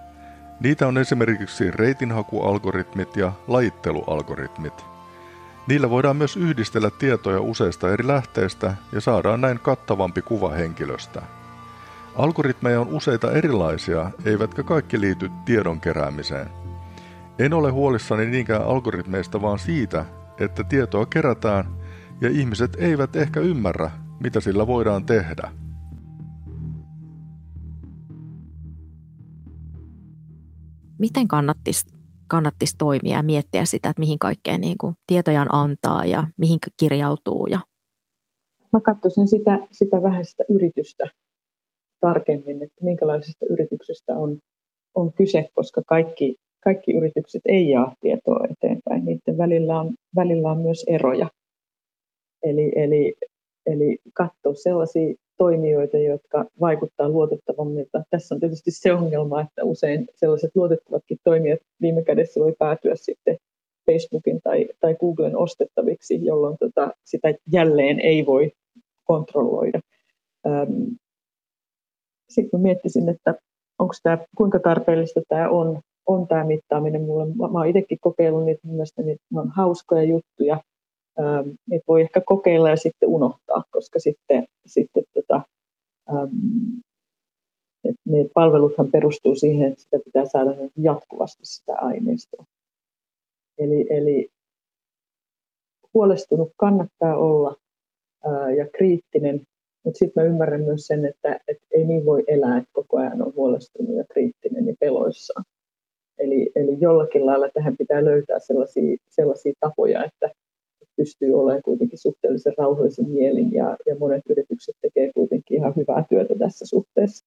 Niitä 0.60 0.88
on 0.88 0.98
esimerkiksi 0.98 1.72
reitinhakualgoritmit 1.72 3.16
ja 3.16 3.32
lajittelualgoritmit. 3.48 4.86
Niillä 5.68 5.90
voidaan 5.90 6.16
myös 6.16 6.38
yhdistellä 6.38 6.90
tietoja 6.90 7.42
useista 7.42 7.92
eri 7.92 8.08
lähteistä 8.08 8.74
ja 8.92 9.02
saadaan 9.02 9.42
näin 9.42 9.60
kattavampi 9.60 10.22
kuva 10.22 10.50
henkilöstä. 10.50 11.22
Algoritmeja 12.16 12.82
on 12.82 12.88
useita 12.88 13.32
erilaisia, 13.32 14.12
eivätkä 14.26 14.64
kaikki 14.64 15.02
liity 15.02 15.32
tiedon 15.46 15.82
keräämiseen. 15.82 16.50
En 17.40 17.54
ole 17.54 17.72
huolissani 17.72 18.26
niinkään 18.26 18.64
algoritmeista, 18.64 19.42
vaan 19.42 19.60
siitä, 19.60 20.06
että 20.40 20.64
tietoa 20.64 21.06
kerätään 21.06 21.66
ja 22.22 22.30
ihmiset 22.30 22.78
eivät 22.80 23.16
ehkä 23.16 23.40
ymmärrä, 23.40 23.92
mitä 24.20 24.40
sillä 24.40 24.68
voidaan 24.68 25.06
tehdä. 25.06 25.52
Miten 31.00 31.28
kannattisi, 31.28 31.86
kannattis 32.28 32.76
toimia 32.78 33.18
ja 33.18 33.24
miettiä 33.24 33.66
sitä, 33.66 33.90
että 33.90 34.00
mihin 34.00 34.20
kaikkeen 34.20 34.62
niin 34.62 34.78
kuin 34.78 34.96
tietojaan 35.08 35.48
antaa 35.52 36.06
ja 36.06 36.28
mihin 36.38 36.60
kirjautuu? 36.80 37.48
Ja... 37.48 37.60
Mä 38.74 38.82
katsoisin 38.82 39.28
sitä, 39.28 39.68
sitä 39.72 40.02
vähän 40.02 40.26
sitä 40.26 40.44
yritystä 40.50 41.04
tarkemmin, 42.00 42.64
että 42.64 42.84
minkälaisesta 42.84 43.46
yrityksestä 43.50 44.14
on, 44.14 44.40
on 44.96 45.14
kyse, 45.14 45.50
koska 45.54 45.82
kaikki, 45.88 46.36
kaikki 46.64 46.92
yritykset 46.92 47.42
ei 47.46 47.70
jaa 47.70 47.96
tietoa 48.02 48.40
eteenpäin. 48.52 49.06
Niiden 49.06 49.38
välillä 49.38 49.80
on, 49.80 49.94
välillä 50.16 50.52
on 50.52 50.62
myös 50.62 50.84
eroja. 50.88 51.30
Eli, 52.44 52.72
eli, 52.76 53.16
eli 53.66 53.98
katsoa 54.14 54.54
sellaisia 54.54 55.14
toimijoita, 55.38 55.98
jotka 55.98 56.46
vaikuttaa 56.60 57.10
luotettavammilta. 57.10 58.04
Tässä 58.10 58.36
on 58.36 58.40
tietysti 58.40 58.72
se 58.72 58.94
ongelma, 58.94 59.42
että 59.42 59.64
usein 59.64 60.08
sellaiset 60.16 60.52
luotettavatkin 60.56 61.18
toimijat 61.24 61.60
viime 61.82 62.04
kädessä 62.04 62.40
voi 62.40 62.56
päätyä 62.60 62.96
sitten 62.96 63.38
Facebookin 63.86 64.42
tai, 64.44 64.68
tai 64.80 64.96
Googlen 64.96 65.38
ostettaviksi, 65.38 66.26
jolloin 66.26 66.58
tota, 66.60 66.92
sitä 67.04 67.34
jälleen 67.52 68.00
ei 68.00 68.26
voi 68.26 68.52
kontrolloida 69.04 69.80
sitten 72.30 72.60
mä 72.60 72.64
miettisin, 72.64 73.10
että 73.10 73.36
onko 73.80 73.94
tämä, 74.04 74.18
kuinka 74.38 74.60
tarpeellista 74.60 75.22
tämä 75.28 75.50
on, 75.50 75.82
on 76.06 76.28
tämä 76.28 76.44
mittaaminen 76.44 77.02
mulle. 77.02 77.26
Mä, 77.26 77.48
mä 77.48 77.60
oon 77.60 77.68
itsekin 77.68 77.98
kokeillut 78.02 78.46
niitä, 78.46 78.68
mielestäni 78.68 79.18
ne 79.32 79.40
on 79.40 79.50
hauskoja 79.50 80.04
juttuja. 80.04 80.62
Ähm, 81.20 81.50
niitä 81.70 81.84
voi 81.88 82.02
ehkä 82.02 82.22
kokeilla 82.26 82.70
ja 82.70 82.76
sitten 82.76 83.10
unohtaa, 83.10 83.64
koska 83.72 84.00
sitten, 84.00 84.48
sitten 84.66 85.04
tota, 85.14 85.42
ähm, 86.10 86.80
että 87.84 88.02
ne 88.06 88.30
palveluthan 88.34 88.92
perustuu 88.92 89.36
siihen, 89.36 89.72
että 89.72 89.84
sitä 89.84 90.00
pitää 90.06 90.26
saada 90.26 90.52
jatkuvasti 90.78 91.46
sitä 91.46 91.76
aineistoa. 91.76 92.46
Eli, 93.58 93.88
eli 93.90 94.30
huolestunut 95.94 96.52
kannattaa 96.58 97.18
olla 97.18 97.56
ää, 98.26 98.52
ja 98.52 98.68
kriittinen 98.78 99.42
mutta 99.88 99.98
sitten 99.98 100.24
mä 100.24 100.30
ymmärrän 100.30 100.62
myös 100.62 100.88
sen, 100.88 101.06
että, 101.06 101.40
että 101.48 101.68
ei 101.72 101.86
niin 101.86 102.06
voi 102.06 102.24
elää, 102.28 102.58
että 102.58 102.70
koko 102.74 102.98
ajan 102.98 103.22
on 103.22 103.34
huolestunut 103.36 103.96
ja 103.96 104.04
kriittinen 104.14 104.68
ja 104.68 104.74
peloissaan. 104.80 105.46
Eli, 106.20 106.52
eli 106.56 106.78
jollakin 106.80 107.26
lailla 107.26 107.50
tähän 107.54 107.78
pitää 107.78 108.06
löytää 108.06 108.40
sellaisia, 108.40 108.98
sellaisia 109.10 109.54
tapoja, 109.60 110.06
että 110.06 110.32
pystyy 110.98 111.34
olemaan 111.34 111.62
kuitenkin 111.64 112.00
suhteellisen 112.00 112.54
rauhallisen 112.58 113.10
mielin 113.10 113.54
ja, 113.54 113.78
ja 113.86 113.96
monet 114.00 114.22
yritykset 114.30 114.76
tekee 114.82 115.14
kuitenkin 115.14 115.58
ihan 115.58 115.74
hyvää 115.76 116.06
työtä 116.10 116.36
tässä 116.40 116.66
suhteessa. 116.66 117.26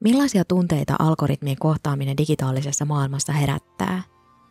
Millaisia 0.00 0.44
tunteita 0.48 0.96
algoritmien 0.98 1.56
kohtaaminen 1.60 2.16
digitaalisessa 2.16 2.84
maailmassa 2.84 3.32
herättää? 3.32 4.02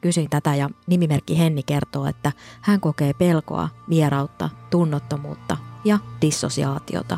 Kysyin 0.01 0.29
tätä 0.29 0.55
ja 0.55 0.69
nimimerkki 0.87 1.39
Henni 1.39 1.63
kertoo, 1.63 2.05
että 2.05 2.31
hän 2.61 2.79
kokee 2.79 3.13
pelkoa, 3.19 3.69
vierautta, 3.89 4.49
tunnottomuutta 4.71 5.57
ja 5.85 5.99
dissosiaatiota. 6.21 7.17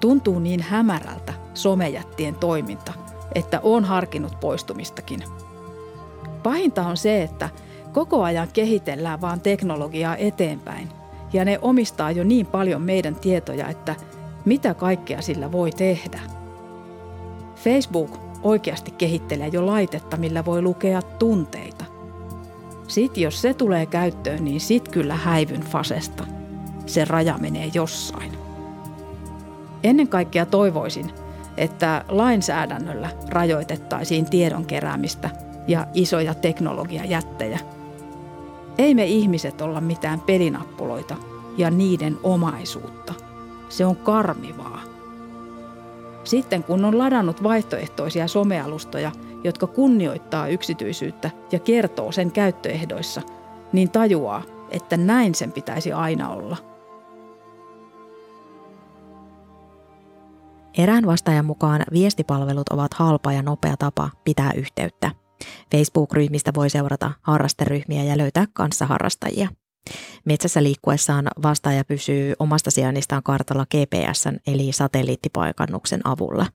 Tuntuu 0.00 0.38
niin 0.38 0.60
hämärältä 0.60 1.34
somejättien 1.54 2.34
toiminta, 2.34 2.92
että 3.34 3.60
on 3.62 3.84
harkinnut 3.84 4.40
poistumistakin. 4.40 5.20
Pahinta 6.42 6.86
on 6.86 6.96
se, 6.96 7.22
että 7.22 7.48
koko 7.92 8.22
ajan 8.22 8.48
kehitellään 8.52 9.20
vaan 9.20 9.40
teknologiaa 9.40 10.16
eteenpäin 10.16 10.88
ja 11.32 11.44
ne 11.44 11.58
omistaa 11.62 12.10
jo 12.10 12.24
niin 12.24 12.46
paljon 12.46 12.82
meidän 12.82 13.14
tietoja, 13.14 13.68
että 13.68 13.94
mitä 14.44 14.74
kaikkea 14.74 15.22
sillä 15.22 15.52
voi 15.52 15.70
tehdä. 15.70 16.20
Facebook 17.56 18.18
oikeasti 18.42 18.90
kehittelee 18.90 19.48
jo 19.48 19.66
laitetta, 19.66 20.16
millä 20.16 20.44
voi 20.44 20.62
lukea 20.62 21.02
tunteita. 21.02 21.84
Sitten 22.88 23.22
jos 23.22 23.42
se 23.42 23.54
tulee 23.54 23.86
käyttöön, 23.86 24.44
niin 24.44 24.60
sit 24.60 24.88
kyllä 24.88 25.14
häivyn 25.14 25.60
fasesta. 25.60 26.26
Se 26.86 27.04
raja 27.04 27.38
menee 27.38 27.70
jossain. 27.74 28.32
Ennen 29.84 30.08
kaikkea 30.08 30.46
toivoisin, 30.46 31.10
että 31.56 32.04
lainsäädännöllä 32.08 33.10
rajoitettaisiin 33.28 34.30
tiedon 34.30 34.66
keräämistä 34.66 35.30
ja 35.68 35.86
isoja 35.94 36.34
teknologiajättejä. 36.34 37.58
Ei 38.78 38.94
me 38.94 39.04
ihmiset 39.04 39.60
olla 39.60 39.80
mitään 39.80 40.20
pelinappuloita 40.20 41.16
ja 41.56 41.70
niiden 41.70 42.18
omaisuutta. 42.22 43.14
Se 43.68 43.86
on 43.86 43.96
karmivaa. 43.96 44.80
Sitten 46.24 46.64
kun 46.64 46.84
on 46.84 46.98
ladannut 46.98 47.42
vaihtoehtoisia 47.42 48.28
somealustoja, 48.28 49.12
jotka 49.44 49.66
kunnioittaa 49.66 50.48
yksityisyyttä 50.48 51.30
ja 51.52 51.58
kertoo 51.58 52.12
sen 52.12 52.32
käyttöehdoissa, 52.32 53.22
niin 53.72 53.90
tajuaa, 53.90 54.42
että 54.70 54.96
näin 54.96 55.34
sen 55.34 55.52
pitäisi 55.52 55.92
aina 55.92 56.28
olla– 56.28 56.56
Erään 60.78 61.06
vastaajan 61.06 61.44
mukaan 61.44 61.82
viestipalvelut 61.92 62.68
ovat 62.68 62.94
halpa 62.94 63.32
ja 63.32 63.42
nopea 63.42 63.76
tapa 63.78 64.10
pitää 64.24 64.52
yhteyttä. 64.56 65.10
Facebook-ryhmistä 65.72 66.50
voi 66.56 66.70
seurata 66.70 67.10
harrasteryhmiä 67.22 68.04
ja 68.04 68.18
löytää 68.18 68.46
kanssaharrastajia. 68.52 69.48
Metsässä 70.24 70.62
liikkuessaan 70.62 71.28
vastaaja 71.42 71.84
pysyy 71.84 72.34
omasta 72.38 72.70
sijainnistaan 72.70 73.22
kartalla 73.22 73.66
GPSn 73.66 74.36
eli 74.46 74.72
satelliittipaikannuksen 74.72 76.00
avulla. 76.04 76.46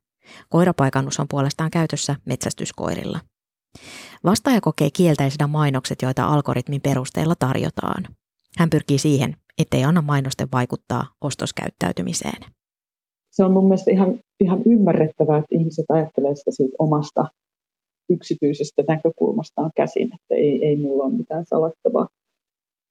Koirapaikannus 0.49 1.19
on 1.19 1.27
puolestaan 1.29 1.71
käytössä 1.71 2.15
metsästyskoirilla. 2.25 3.19
Vastaaja 4.23 4.61
kokee 4.61 4.89
kielteisenä 4.93 5.47
mainokset, 5.47 6.01
joita 6.01 6.25
algoritmin 6.25 6.81
perusteella 6.81 7.35
tarjotaan. 7.39 8.03
Hän 8.57 8.69
pyrkii 8.69 8.97
siihen, 8.97 9.35
ettei 9.57 9.83
anna 9.83 10.01
mainosten 10.01 10.47
vaikuttaa 10.51 11.05
ostoskäyttäytymiseen 11.21 12.57
se 13.37 13.43
on 13.43 13.51
mun 13.51 13.63
mielestä 13.63 13.91
ihan, 13.91 14.19
ihan 14.39 14.61
ymmärrettävää, 14.65 15.37
että 15.37 15.55
ihmiset 15.55 15.85
ajattelee 15.89 16.35
sitä 16.35 16.51
siitä 16.51 16.75
omasta 16.79 17.25
yksityisestä 18.09 18.83
näkökulmastaan 18.87 19.71
käsin, 19.75 20.09
että 20.15 20.35
ei, 20.35 20.65
ei 20.65 20.75
mulla 20.75 21.03
ole 21.03 21.13
mitään 21.13 21.45
salattavaa. 21.45 22.07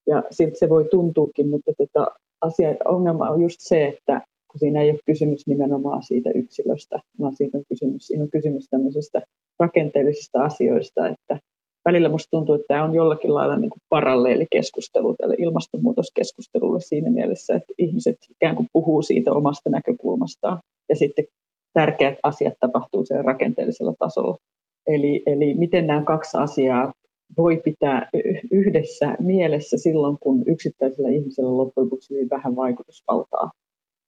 Ja 0.06 0.22
siltä 0.30 0.58
se 0.58 0.68
voi 0.68 0.84
tuntuukin, 0.90 1.48
mutta 1.48 1.72
tota, 1.78 2.06
asia, 2.40 2.74
ongelma 2.84 3.30
on 3.30 3.42
just 3.42 3.56
se, 3.60 3.86
että 3.86 4.22
kun 4.50 4.58
siinä 4.58 4.82
ei 4.82 4.90
ole 4.90 4.98
kysymys 5.06 5.46
nimenomaan 5.46 6.02
siitä 6.02 6.30
yksilöstä, 6.34 7.00
vaan 7.20 7.36
siitä 7.36 7.58
on 7.58 7.64
kysymys, 7.68 8.06
siinä 8.06 8.24
on 8.24 8.30
kysymys 8.30 8.66
tämmöisistä 8.70 9.22
rakenteellisista 9.58 10.42
asioista, 10.44 11.08
että 11.08 11.38
välillä 11.84 12.08
musta 12.08 12.30
tuntuu, 12.30 12.54
että 12.54 12.64
tämä 12.68 12.84
on 12.84 12.94
jollakin 12.94 13.34
lailla 13.34 13.56
niin 13.56 13.70
kuin 13.70 13.80
paralleeli 13.88 14.46
keskustelu 14.50 15.14
tälle 15.14 15.34
ilmastonmuutoskeskustelulle 15.38 16.80
siinä 16.80 17.10
mielessä, 17.10 17.54
että 17.54 17.72
ihmiset 17.78 18.16
ikään 18.30 18.56
kuin 18.56 18.68
puhuu 18.72 19.02
siitä 19.02 19.32
omasta 19.32 19.70
näkökulmastaan 19.70 20.58
ja 20.88 20.96
sitten 20.96 21.24
tärkeät 21.72 22.18
asiat 22.22 22.54
tapahtuu 22.60 23.04
sen 23.04 23.24
rakenteellisella 23.24 23.94
tasolla. 23.98 24.36
Eli, 24.86 25.22
eli 25.26 25.54
miten 25.54 25.86
nämä 25.86 26.02
kaksi 26.02 26.36
asiaa 26.36 26.92
voi 27.36 27.56
pitää 27.64 28.08
yhdessä 28.50 29.16
mielessä 29.20 29.76
silloin, 29.78 30.16
kun 30.20 30.42
yksittäisellä 30.46 31.08
ihmisellä 31.08 31.56
loppujen 31.56 31.84
lopuksi 31.84 32.14
hyvin 32.14 32.30
vähän 32.30 32.56
vaikutusvaltaa. 32.56 33.50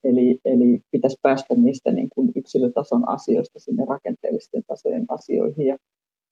Eli, 0.04 0.38
eli 0.44 0.80
pitäisi 0.90 1.16
päästä 1.22 1.54
niistä 1.54 1.92
niin 1.92 2.08
kuin 2.14 2.32
yksilötason 2.36 3.08
asioista 3.08 3.58
sinne 3.58 3.84
rakenteellisten 3.88 4.62
tasojen 4.66 5.04
asioihin. 5.08 5.66
Ja 5.66 5.76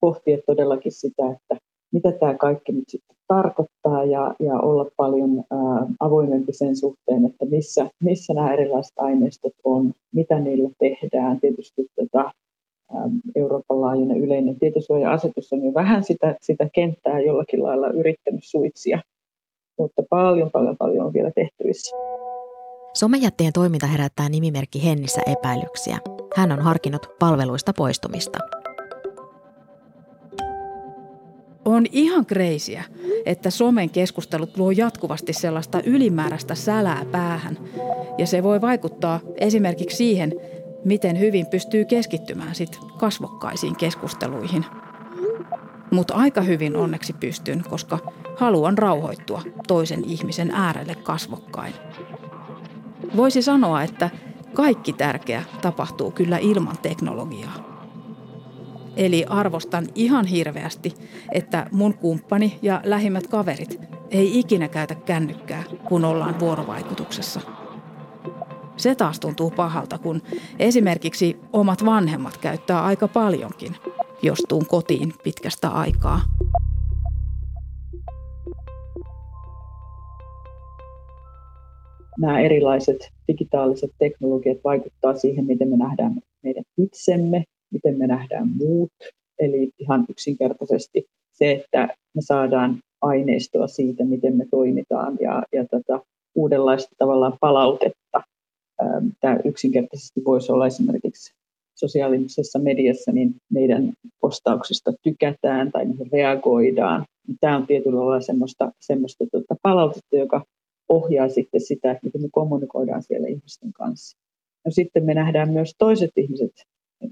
pohtia 0.01 0.39
todellakin 0.47 0.93
sitä, 0.93 1.23
että 1.31 1.57
mitä 1.93 2.13
tämä 2.13 2.35
kaikki 2.35 2.73
nyt 2.73 2.85
sitten 2.89 3.17
tarkoittaa 3.29 4.05
ja, 4.05 4.35
ja 4.41 4.61
olla 4.61 4.91
paljon 4.97 5.45
ää, 5.51 5.87
avoimempi 6.01 6.53
sen 6.53 6.77
suhteen, 6.77 7.27
että 7.27 7.47
missä, 7.47 7.91
missä 8.03 8.35
nämä 8.35 8.53
erilaiset 8.53 8.99
aineistot 8.99 9.53
on, 9.65 9.93
mitä 10.15 10.39
niillä 10.41 10.71
tehdään. 10.79 11.41
Tietysti 11.41 11.87
ää, 12.15 12.31
Euroopan 13.37 13.81
laajuinen 13.81 14.21
yleinen 14.21 14.59
tietosuoja-asetus 14.59 15.53
on 15.53 15.65
jo 15.65 15.75
vähän 15.75 16.05
sitä, 16.05 16.37
sitä 16.41 16.69
kenttää 16.75 17.21
jollakin 17.21 17.63
lailla 17.63 17.89
yrittänyt 17.89 18.45
suitsia, 18.45 19.03
mutta 19.79 20.03
paljon, 20.11 20.51
paljon, 20.51 20.77
paljon 20.77 21.07
on 21.07 21.13
vielä 21.13 21.31
tehtävissä. 21.35 21.97
Somejättien 22.95 23.53
toiminta 23.53 23.87
herättää 23.87 24.29
nimimerkki 24.29 24.85
Hennissä 24.85 25.21
epäilyksiä. 25.27 25.99
Hän 26.37 26.53
on 26.53 26.61
harkinnut 26.61 27.07
palveluista 27.19 27.73
poistumista. 27.77 28.39
On 31.65 31.85
ihan 31.93 32.27
kreisiä, 32.27 32.85
että 33.27 33.51
somen 33.51 33.91
keskustelut 33.91 34.57
luo 34.59 34.71
jatkuvasti 34.71 35.33
sellaista 35.33 35.81
ylimääräistä 35.87 36.55
sälää 36.55 37.05
päähän. 37.13 37.59
Ja 38.19 38.27
se 38.27 38.43
voi 38.43 38.61
vaikuttaa 38.61 39.21
esimerkiksi 39.41 39.97
siihen, 39.97 40.33
miten 40.87 41.19
hyvin 41.19 41.47
pystyy 41.47 41.85
keskittymään 41.85 42.55
sit 42.55 42.81
kasvokkaisiin 42.99 43.77
keskusteluihin. 43.77 44.65
Mutta 45.91 46.15
aika 46.15 46.41
hyvin 46.41 46.77
onneksi 46.77 47.13
pystyn, 47.13 47.65
koska 47.71 47.99
haluan 48.37 48.79
rauhoittua 48.79 49.43
toisen 49.69 50.05
ihmisen 50.05 50.51
äärelle 50.51 50.95
kasvokkain. 50.95 51.75
Voisi 53.17 53.43
sanoa, 53.43 53.83
että 53.83 54.11
kaikki 54.55 54.93
tärkeä 54.93 55.43
tapahtuu 55.63 56.11
kyllä 56.11 56.39
ilman 56.39 56.79
teknologiaa. 56.83 57.77
Eli 58.97 59.25
arvostan 59.29 59.87
ihan 59.95 60.27
hirveästi, 60.27 60.95
että 61.33 61.67
mun 61.73 61.95
kumppani 61.95 62.59
ja 62.63 62.81
lähimmät 62.85 63.27
kaverit 63.27 63.81
ei 64.11 64.39
ikinä 64.39 64.69
käytä 64.69 64.95
kännykkää, 64.95 65.63
kun 65.89 66.05
ollaan 66.05 66.41
vuorovaikutuksessa. 66.41 67.56
Se 68.77 68.95
taas 68.95 69.21
tuntuu 69.21 69.51
pahalta, 69.51 69.99
kun 69.99 70.23
esimerkiksi 70.59 71.37
omat 71.53 71.85
vanhemmat 71.85 72.39
käyttää 72.39 72.85
aika 72.85 73.09
paljonkin, 73.09 73.77
jos 74.23 74.39
tuun 74.49 74.67
kotiin 74.67 75.13
pitkästä 75.25 75.69
aikaa. 75.69 76.21
Nämä 82.21 82.41
erilaiset 82.41 83.13
digitaaliset 83.29 83.91
teknologiat 83.99 84.59
vaikuttaa 84.65 85.15
siihen, 85.15 85.45
miten 85.45 85.69
me 85.69 85.77
nähdään 85.77 86.21
meidän 86.43 86.65
itsemme 86.79 87.45
miten 87.73 87.99
me 87.99 88.07
nähdään 88.07 88.49
muut. 88.49 88.93
Eli 89.39 89.71
ihan 89.79 90.07
yksinkertaisesti 90.09 91.07
se, 91.33 91.53
että 91.53 91.87
me 92.15 92.23
saadaan 92.23 92.79
aineistoa 93.01 93.67
siitä, 93.67 94.05
miten 94.05 94.37
me 94.37 94.47
toimitaan 94.51 95.17
ja, 95.21 95.43
ja 95.53 95.65
tätä 95.65 96.01
uudenlaista 96.35 96.95
tavallaan 96.99 97.37
palautetta. 97.41 98.23
Tämä 99.21 99.39
yksinkertaisesti 99.45 100.25
voisi 100.25 100.53
olla 100.53 100.67
esimerkiksi 100.67 101.35
sosiaalisessa 101.75 102.59
mediassa, 102.59 103.13
niin 103.13 103.35
meidän 103.53 103.93
postauksista 104.21 104.93
tykätään 105.03 105.73
tai 105.73 105.85
niihin 105.85 106.13
reagoidaan. 106.13 107.05
Tämä 107.41 107.57
on 107.57 107.67
tietyllä 107.67 108.01
lailla 108.01 108.21
semmoista, 108.21 108.73
semmoista 108.81 109.25
tuota 109.33 109.55
palautetta, 109.63 110.17
joka 110.17 110.45
ohjaa 110.89 111.29
sitten 111.29 111.61
sitä, 111.61 111.91
että 111.91 112.07
miten 112.07 112.23
me 112.23 112.29
kommunikoidaan 112.33 113.03
siellä 113.03 113.29
ihmisten 113.29 113.73
kanssa. 113.73 114.19
No 114.65 114.71
sitten 114.71 115.05
me 115.05 115.15
nähdään 115.15 115.51
myös 115.51 115.75
toiset 115.79 116.11
ihmiset 116.17 116.53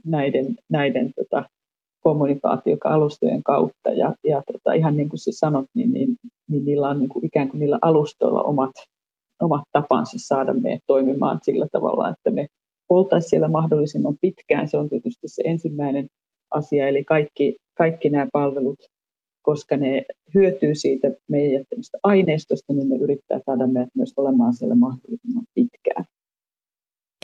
näiden, 0.04 0.56
näiden 0.68 1.12
tota, 1.16 1.44
kommunikaatiokalustojen 2.00 3.42
kautta. 3.42 3.90
Ja, 3.90 4.14
ja 4.24 4.42
tota, 4.52 4.72
ihan 4.72 4.96
niin 4.96 5.08
kuin 5.08 5.20
sä 5.20 5.30
sanot, 5.34 5.66
niin, 5.74 5.92
niin, 5.92 6.16
niin 6.50 6.64
niillä 6.64 6.88
on 6.88 6.98
niin 6.98 7.08
kuin 7.08 7.26
ikään 7.26 7.48
kuin 7.48 7.60
niillä 7.60 7.78
alustoilla 7.82 8.42
omat, 8.42 8.70
omat 9.42 9.62
tapansa 9.72 10.16
saada 10.16 10.54
meidät 10.54 10.82
toimimaan 10.86 11.38
sillä 11.42 11.66
tavalla, 11.72 12.08
että 12.08 12.30
me 12.30 12.46
oltaisiin 12.88 13.30
siellä 13.30 13.48
mahdollisimman 13.48 14.16
pitkään. 14.20 14.68
Se 14.68 14.76
on 14.76 14.88
tietysti 14.88 15.28
se 15.28 15.42
ensimmäinen 15.44 16.06
asia, 16.50 16.88
eli 16.88 17.04
kaikki, 17.04 17.56
kaikki 17.78 18.10
nämä 18.10 18.26
palvelut, 18.32 18.78
koska 19.42 19.76
ne 19.76 20.04
hyötyy 20.34 20.74
siitä 20.74 21.08
meidän 21.28 21.52
jättämistä 21.52 21.98
aineistosta, 22.02 22.72
niin 22.72 22.88
ne 22.88 22.96
yrittää 22.96 23.40
saada 23.46 23.66
meidät 23.66 23.94
myös 23.94 24.12
olemaan 24.16 24.54
siellä 24.54 24.74
mahdollisimman 24.74 25.44
pitkään. 25.54 26.04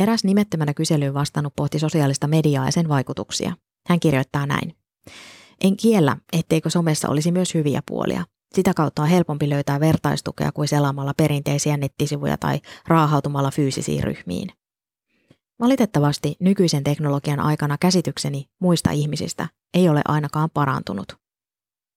Eräs 0.00 0.24
nimettömänä 0.24 0.74
kyselyyn 0.74 1.14
vastannut 1.14 1.52
pohti 1.56 1.78
sosiaalista 1.78 2.26
mediaa 2.26 2.64
ja 2.64 2.72
sen 2.72 2.88
vaikutuksia. 2.88 3.52
Hän 3.88 4.00
kirjoittaa 4.00 4.46
näin. 4.46 4.74
En 5.64 5.76
kiellä, 5.76 6.16
etteikö 6.38 6.70
somessa 6.70 7.08
olisi 7.08 7.32
myös 7.32 7.54
hyviä 7.54 7.80
puolia. 7.88 8.24
Sitä 8.54 8.74
kautta 8.74 9.02
on 9.02 9.08
helpompi 9.08 9.48
löytää 9.48 9.80
vertaistukea 9.80 10.52
kuin 10.52 10.68
selaamalla 10.68 11.14
perinteisiä 11.16 11.76
nettisivuja 11.76 12.36
tai 12.36 12.60
raahautumalla 12.86 13.50
fyysisiin 13.50 14.04
ryhmiin. 14.04 14.48
Valitettavasti 15.60 16.36
nykyisen 16.40 16.84
teknologian 16.84 17.40
aikana 17.40 17.78
käsitykseni 17.78 18.44
muista 18.60 18.90
ihmisistä 18.90 19.48
ei 19.74 19.88
ole 19.88 20.02
ainakaan 20.08 20.50
parantunut. 20.54 21.12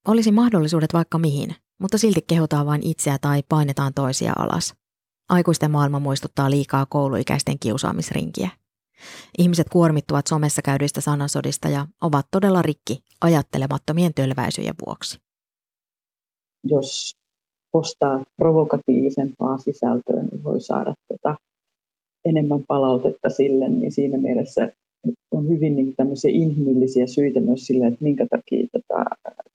Olisi 0.07 0.31
mahdollisuudet 0.31 0.93
vaikka 0.93 1.17
mihin, 1.17 1.55
mutta 1.79 1.97
silti 1.97 2.21
kehotaan 2.27 2.65
vain 2.65 2.83
itseä 2.83 3.17
tai 3.17 3.43
painetaan 3.49 3.93
toisia 3.93 4.33
alas. 4.37 4.73
Aikuisten 5.29 5.71
maailma 5.71 5.99
muistuttaa 5.99 6.49
liikaa 6.49 6.85
kouluikäisten 6.85 7.59
kiusaamisrinkiä. 7.59 8.49
Ihmiset 9.37 9.69
kuormittuvat 9.69 10.27
somessa 10.27 10.61
käydyistä 10.61 11.01
sanansodista 11.01 11.69
ja 11.69 11.87
ovat 12.01 12.27
todella 12.31 12.61
rikki 12.61 13.03
ajattelemattomien 13.21 14.13
tölväisyjen 14.13 14.75
vuoksi. 14.85 15.22
Jos 16.63 17.15
postaa 17.71 18.23
provokatiivisempaa 18.37 19.57
sisältöä, 19.57 20.23
niin 20.23 20.43
voi 20.43 20.61
saada 20.61 20.93
tota 21.07 21.35
enemmän 22.25 22.63
palautetta 22.67 23.29
sille, 23.29 23.69
niin 23.69 23.91
siinä 23.91 24.17
mielessä 24.17 24.71
on 25.31 25.49
hyvin 25.49 25.75
niin 25.75 25.93
tämmöisiä 25.97 26.31
inhimillisiä 26.33 27.07
syitä 27.07 27.39
myös 27.39 27.65
sille, 27.65 27.87
että 27.87 28.03
minkä 28.03 28.27
takia 28.29 28.67
tota, 28.71 29.05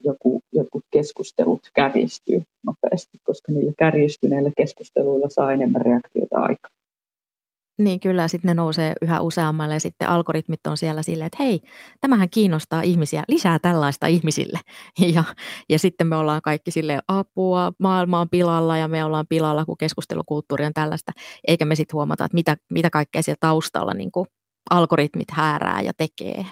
joku, 0.00 0.40
joku 0.52 0.80
keskustelut 0.90 1.60
kärjistyy 1.74 2.42
nopeasti, 2.66 3.18
koska 3.24 3.52
niillä 3.52 3.72
kärjistyneillä 3.78 4.50
keskusteluilla 4.56 5.28
saa 5.28 5.52
enemmän 5.52 5.82
reaktiota 5.82 6.38
aikaa. 6.38 6.70
Niin 7.78 8.00
kyllä, 8.00 8.28
sitten 8.28 8.48
ne 8.48 8.54
nousee 8.54 8.92
yhä 9.02 9.20
useammalle 9.20 9.74
ja 9.74 9.80
sitten 9.80 10.08
algoritmit 10.08 10.66
on 10.66 10.76
siellä 10.76 11.02
silleen, 11.02 11.26
että 11.26 11.42
hei, 11.42 11.60
tämähän 12.00 12.28
kiinnostaa 12.30 12.82
ihmisiä, 12.82 13.24
lisää 13.28 13.58
tällaista 13.58 14.06
ihmisille. 14.06 14.58
Ja, 15.14 15.24
ja 15.68 15.78
sitten 15.78 16.06
me 16.06 16.16
ollaan 16.16 16.42
kaikki 16.42 16.70
sille 16.70 16.98
apua, 17.08 17.72
maailma 17.78 18.20
on 18.20 18.28
pilalla 18.28 18.76
ja 18.76 18.88
me 18.88 19.04
ollaan 19.04 19.26
pilalla, 19.28 19.64
kun 19.64 19.76
keskustelukulttuuri 19.78 20.64
on 20.64 20.72
tällaista. 20.74 21.12
Eikä 21.48 21.64
me 21.64 21.74
sitten 21.74 21.94
huomata, 21.94 22.24
että 22.24 22.34
mitä, 22.34 22.56
mitä 22.70 22.90
kaikkea 22.90 23.22
siellä 23.22 23.38
taustalla 23.40 23.94
niin 23.94 24.12
kuin 24.12 24.26
algoritmit 24.70 25.30
häärää 25.30 25.80
ja 25.80 25.92
tekee. 25.96 26.44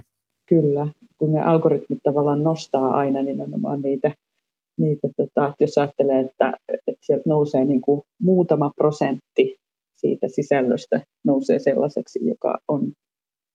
Kyllä, 0.48 0.86
kun 1.18 1.32
ne 1.32 1.40
algoritmit 1.40 1.98
tavallaan 2.02 2.42
nostaa 2.42 2.90
aina 2.90 3.22
nimenomaan 3.22 3.82
niitä, 3.82 4.10
niitä 4.78 5.08
tota, 5.16 5.54
jos 5.60 5.78
ajattelee, 5.78 6.20
että, 6.20 6.52
että 6.68 6.92
sieltä 7.00 7.24
nousee 7.26 7.64
niin 7.64 7.80
kuin 7.80 8.02
muutama 8.22 8.70
prosentti 8.76 9.56
siitä 9.96 10.28
sisällöstä 10.28 11.00
nousee 11.24 11.58
sellaiseksi, 11.58 12.18
joka 12.28 12.58
on, 12.68 12.92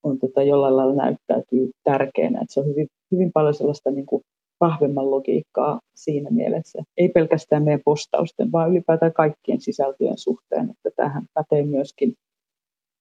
on 0.03 0.19
tota, 0.19 0.43
jollain 0.43 0.77
lailla 0.77 0.95
näyttäytyy 0.95 1.69
tärkeänä. 1.83 2.41
Että 2.41 2.53
se 2.53 2.59
on 2.59 2.67
hyvin, 2.67 2.87
hyvin 3.11 3.31
paljon 3.33 3.53
sellaista 3.53 3.91
niin 3.91 4.05
kuin 4.05 4.21
vahvemman 4.61 5.11
logiikkaa 5.11 5.79
siinä 5.95 6.29
mielessä. 6.29 6.83
Ei 6.97 7.09
pelkästään 7.09 7.63
meidän 7.63 7.81
postausten, 7.85 8.51
vaan 8.51 8.71
ylipäätään 8.71 9.13
kaikkien 9.13 9.61
sisältöjen 9.61 10.17
suhteen. 10.17 10.69
Että 10.69 10.89
tähän 10.95 11.23
pätee 11.33 11.65
myöskin, 11.65 12.13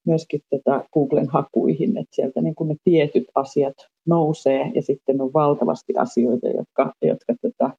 myöskin 0.06 0.40
tota 0.50 0.84
Googlen 0.92 1.28
hakuihin, 1.28 1.90
että 1.90 2.16
sieltä 2.16 2.40
niin 2.40 2.54
kuin 2.54 2.68
ne 2.68 2.76
tietyt 2.84 3.24
asiat 3.34 3.74
nousee 4.06 4.72
ja 4.74 4.82
sitten 4.82 5.20
on 5.20 5.32
valtavasti 5.32 5.92
asioita, 5.96 6.48
jotka, 6.48 6.92
jotka 7.02 7.34
tota, 7.42 7.70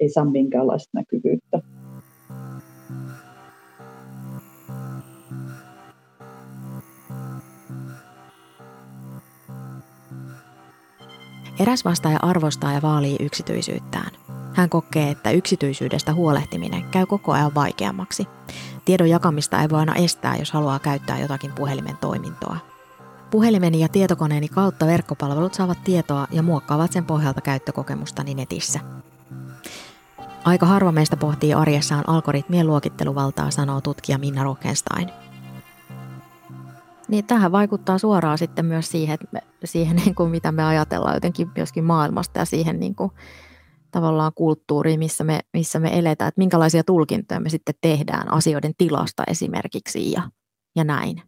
ei 0.00 0.08
saa 0.08 0.24
minkäänlaista 0.24 0.90
näkyvyyttä. 0.94 1.60
Eräs 11.62 11.84
vastaaja 11.84 12.18
arvostaa 12.22 12.72
ja 12.72 12.82
vaalii 12.82 13.16
yksityisyyttään. 13.20 14.10
Hän 14.54 14.68
kokee, 14.68 15.10
että 15.10 15.30
yksityisyydestä 15.30 16.14
huolehtiminen 16.14 16.84
käy 16.90 17.06
koko 17.06 17.32
ajan 17.32 17.54
vaikeammaksi. 17.54 18.26
Tiedon 18.84 19.10
jakamista 19.10 19.62
ei 19.62 19.70
voi 19.70 19.78
aina 19.78 19.94
estää, 19.94 20.36
jos 20.36 20.52
haluaa 20.52 20.78
käyttää 20.78 21.20
jotakin 21.20 21.52
puhelimen 21.52 21.96
toimintoa. 21.96 22.56
Puhelimeni 23.30 23.80
ja 23.80 23.88
tietokoneeni 23.88 24.48
kautta 24.48 24.86
verkkopalvelut 24.86 25.54
saavat 25.54 25.84
tietoa 25.84 26.26
ja 26.30 26.42
muokkaavat 26.42 26.92
sen 26.92 27.04
pohjalta 27.04 27.40
käyttökokemustani 27.40 28.34
netissä. 28.34 28.80
Aika 30.44 30.66
harva 30.66 30.92
meistä 30.92 31.16
pohtii 31.16 31.54
arjessaan 31.54 32.08
algoritmien 32.08 32.66
luokitteluvaltaa, 32.66 33.50
sanoo 33.50 33.80
tutkija 33.80 34.18
Minna 34.18 34.42
Rockenstein. 34.42 35.10
Niin 37.12 37.26
tähän 37.26 37.52
vaikuttaa 37.52 37.98
suoraan 37.98 38.38
sitten 38.38 38.66
myös 38.66 38.90
siihen, 38.90 39.14
että 39.14 39.26
me, 39.32 39.40
siihen 39.64 39.96
niin 40.04 40.14
kuin 40.14 40.30
mitä 40.30 40.52
me 40.52 40.64
ajatellaan 40.64 41.14
jotenkin 41.14 41.48
myöskin 41.56 41.84
maailmasta 41.84 42.38
ja 42.38 42.44
siihen 42.44 42.80
niin 42.80 42.94
kuin, 42.94 43.10
tavallaan 43.90 44.32
kulttuuriin, 44.34 44.98
missä 44.98 45.24
me, 45.24 45.40
missä 45.52 45.78
me 45.78 45.98
eletään, 45.98 46.28
että 46.28 46.38
minkälaisia 46.38 46.84
tulkintoja 46.84 47.40
me 47.40 47.48
sitten 47.48 47.74
tehdään 47.80 48.32
asioiden 48.32 48.72
tilasta 48.78 49.22
esimerkiksi 49.30 50.12
ja, 50.12 50.22
ja 50.76 50.84
näin. 50.84 51.22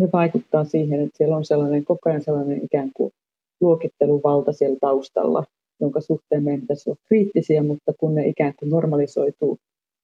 Se 0.00 0.08
vaikuttaa 0.12 0.64
siihen, 0.64 1.00
että 1.00 1.16
siellä 1.16 1.36
on 1.36 1.44
sellainen 1.44 1.84
koko 1.84 2.10
ajan 2.10 2.22
sellainen 2.22 2.64
ikään 2.64 2.90
kuin 2.94 3.12
luokitteluvalta 3.60 4.52
siellä 4.52 4.78
taustalla, 4.80 5.44
jonka 5.80 6.00
suhteen 6.00 6.44
meidän 6.44 6.60
pitäisi 6.60 6.90
olla 6.90 7.00
kriittisiä, 7.08 7.62
mutta 7.62 7.92
kun 8.00 8.14
ne 8.14 8.26
ikään 8.28 8.54
kuin 8.58 8.70
normalisoituu, 8.70 9.58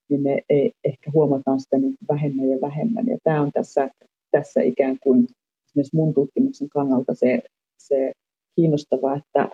niin 0.08 0.22
me 0.22 0.42
ei 0.48 0.72
ehkä 0.84 1.10
huomataan 1.14 1.60
sitä 1.60 1.78
niin 1.78 1.96
vähemmän 2.08 2.48
ja 2.48 2.58
vähemmän. 2.60 3.06
Ja 3.06 3.18
tämä 3.24 3.42
on 3.42 3.52
tässä 3.52 3.90
tässä 4.38 4.60
ikään 4.60 4.98
kuin 5.02 5.26
esimerkiksi 5.66 5.96
mun 5.96 6.14
tutkimuksen 6.14 6.68
kannalta 6.68 7.14
se, 7.14 7.42
se 7.78 8.12
kiinnostava, 8.56 9.16
että 9.16 9.48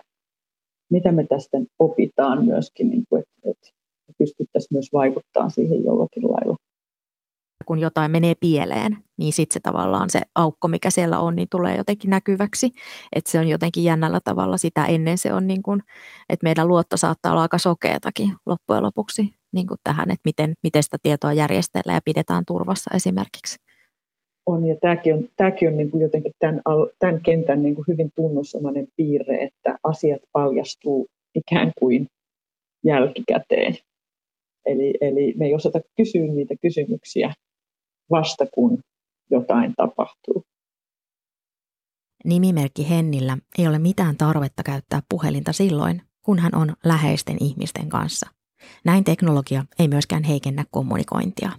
mitä 0.91 1.11
me 1.11 1.25
tästä 1.27 1.57
opitaan 1.79 2.45
myöskin, 2.45 2.89
niin 2.89 3.03
kuin, 3.09 3.19
että, 3.21 3.49
että 3.49 3.69
pystyttäisiin 4.17 4.75
myös 4.75 4.89
vaikuttaa 4.93 5.49
siihen 5.49 5.83
jollakin 5.83 6.23
lailla. 6.23 6.55
Kun 7.65 7.79
jotain 7.79 8.11
menee 8.11 8.35
pieleen, 8.39 8.97
niin 9.17 9.33
sitten 9.33 9.53
se 9.53 9.59
tavallaan 9.59 10.09
se 10.09 10.21
aukko, 10.35 10.67
mikä 10.67 10.89
siellä 10.89 11.19
on, 11.19 11.35
niin 11.35 11.47
tulee 11.51 11.77
jotenkin 11.77 12.09
näkyväksi. 12.09 12.71
Että 13.15 13.31
se 13.31 13.39
on 13.39 13.47
jotenkin 13.47 13.83
jännällä 13.83 14.19
tavalla 14.23 14.57
sitä 14.57 14.85
ennen 14.85 15.17
se 15.17 15.33
on 15.33 15.47
niin 15.47 15.63
kuin, 15.63 15.83
että 16.29 16.43
meidän 16.43 16.67
luotto 16.67 16.97
saattaa 16.97 17.31
olla 17.31 17.41
aika 17.41 17.57
sokeatakin 17.57 18.33
loppujen 18.45 18.83
lopuksi 18.83 19.29
niin 19.53 19.67
kuin 19.67 19.77
tähän, 19.83 20.11
että 20.11 20.21
miten, 20.25 20.53
miten 20.63 20.83
sitä 20.83 20.97
tietoa 21.03 21.33
järjestellään 21.33 21.97
ja 21.97 22.01
pidetään 22.05 22.43
turvassa 22.47 22.95
esimerkiksi 22.95 23.70
on. 24.51 24.67
Ja 24.67 24.75
tämäkin 24.81 25.13
on, 25.13 25.29
tämäkin 25.37 25.67
on 25.67 25.77
niin 25.77 25.91
kuin 25.91 26.01
jotenkin 26.01 26.31
tämän, 26.39 26.61
tämän 26.99 27.21
kentän 27.21 27.63
niin 27.63 27.75
kuin 27.75 27.85
hyvin 27.87 28.11
tunnusomainen 28.15 28.87
piirre, 28.95 29.43
että 29.43 29.77
asiat 29.83 30.21
paljastuu 30.31 31.07
ikään 31.35 31.71
kuin 31.79 32.07
jälkikäteen. 32.85 33.77
Eli, 34.65 34.93
eli 35.01 35.33
me 35.37 35.45
ei 35.45 35.55
osata 35.55 35.79
kysyä 35.97 36.27
niitä 36.27 36.55
kysymyksiä 36.61 37.33
vasta 38.11 38.45
kun 38.53 38.79
jotain 39.31 39.73
tapahtuu. 39.77 40.43
Nimimerkki 42.25 42.89
Hennillä 42.89 43.37
ei 43.57 43.67
ole 43.67 43.79
mitään 43.79 44.17
tarvetta 44.17 44.63
käyttää 44.63 45.01
puhelinta 45.09 45.53
silloin, 45.53 46.01
kun 46.25 46.39
hän 46.39 46.55
on 46.55 46.73
läheisten 46.85 47.37
ihmisten 47.39 47.89
kanssa. 47.89 48.29
Näin 48.85 49.03
teknologia 49.03 49.65
ei 49.79 49.87
myöskään 49.87 50.23
heikennä 50.23 50.65
kommunikointia. 50.71 51.51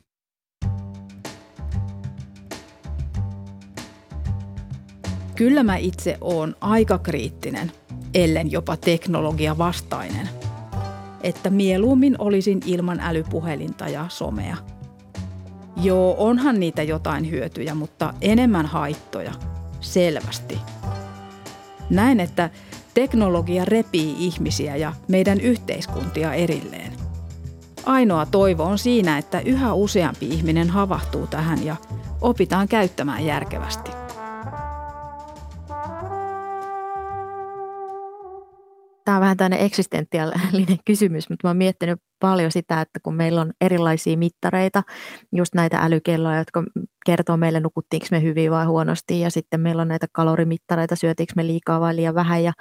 Kyllä 5.42 5.62
mä 5.62 5.76
itse 5.76 6.18
oon 6.20 6.56
aika 6.60 6.98
kriittinen, 6.98 7.72
ellen 8.14 8.52
jopa 8.52 8.76
teknologia 8.76 9.58
vastainen. 9.58 10.28
Että 11.22 11.50
mieluummin 11.50 12.16
olisin 12.18 12.60
ilman 12.66 13.00
älypuhelinta 13.00 13.88
ja 13.88 14.06
somea. 14.08 14.56
Joo, 15.76 16.14
onhan 16.18 16.60
niitä 16.60 16.82
jotain 16.82 17.30
hyötyjä, 17.30 17.74
mutta 17.74 18.14
enemmän 18.20 18.66
haittoja. 18.66 19.32
Selvästi. 19.80 20.58
Näin, 21.90 22.20
että 22.20 22.50
teknologia 22.94 23.64
repii 23.64 24.14
ihmisiä 24.18 24.76
ja 24.76 24.92
meidän 25.08 25.40
yhteiskuntia 25.40 26.34
erilleen. 26.34 26.92
Ainoa 27.86 28.26
toivo 28.26 28.64
on 28.64 28.78
siinä, 28.78 29.18
että 29.18 29.40
yhä 29.40 29.74
useampi 29.74 30.28
ihminen 30.28 30.70
havahtuu 30.70 31.26
tähän 31.26 31.64
ja 31.66 31.76
opitaan 32.20 32.68
käyttämään 32.68 33.26
järkevästi. 33.26 33.91
Tämä 39.04 39.16
on 39.16 39.20
vähän 39.20 39.36
tämmöinen 39.36 39.60
eksistentiaalinen 39.66 40.78
kysymys, 40.86 41.30
mutta 41.30 41.46
mä 41.46 41.50
oon 41.50 41.56
miettinyt 41.56 42.00
paljon 42.20 42.52
sitä, 42.52 42.80
että 42.80 43.00
kun 43.02 43.14
meillä 43.14 43.40
on 43.40 43.52
erilaisia 43.60 44.16
mittareita, 44.16 44.82
just 45.32 45.54
näitä 45.54 45.78
älykelloja, 45.78 46.38
jotka 46.38 46.64
kertoo 47.06 47.36
meille 47.36 47.60
nukuttiinko 47.60 48.06
me 48.10 48.22
hyvin 48.22 48.50
vai 48.50 48.66
huonosti, 48.66 49.20
ja 49.20 49.30
sitten 49.30 49.60
meillä 49.60 49.82
on 49.82 49.88
näitä 49.88 50.06
kalorimittareita, 50.12 50.96
syötiinkö 50.96 51.32
me 51.36 51.46
liikaa 51.46 51.80
vai 51.80 51.96
liian 51.96 52.14
vähän, 52.14 52.44
ja, 52.44 52.52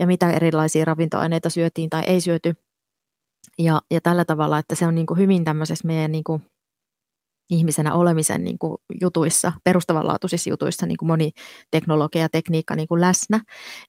ja 0.00 0.06
mitä 0.06 0.30
erilaisia 0.30 0.84
ravintoaineita 0.84 1.50
syötiin 1.50 1.90
tai 1.90 2.02
ei 2.06 2.20
syöty. 2.20 2.54
Ja, 3.58 3.80
ja 3.90 4.00
tällä 4.00 4.24
tavalla, 4.24 4.58
että 4.58 4.74
se 4.74 4.86
on 4.86 4.94
niin 4.94 5.06
kuin 5.06 5.18
hyvin 5.18 5.44
tämmöisessä 5.44 5.86
meidän 5.86 6.12
niin 6.12 6.24
kuin 6.24 6.42
ihmisenä 7.50 7.94
olemisen 7.94 8.44
niin 8.44 8.58
kuin 8.58 8.76
jutuissa, 9.00 9.52
perustavanlaatuisissa 9.64 10.50
jutuissa, 10.50 10.86
niin 10.86 10.96
kuin 10.96 11.06
moni 11.06 11.30
teknologia 11.70 12.22
ja 12.22 12.28
tekniikka 12.28 12.76
niin 12.76 12.88
kuin 12.88 13.00
läsnä, 13.00 13.40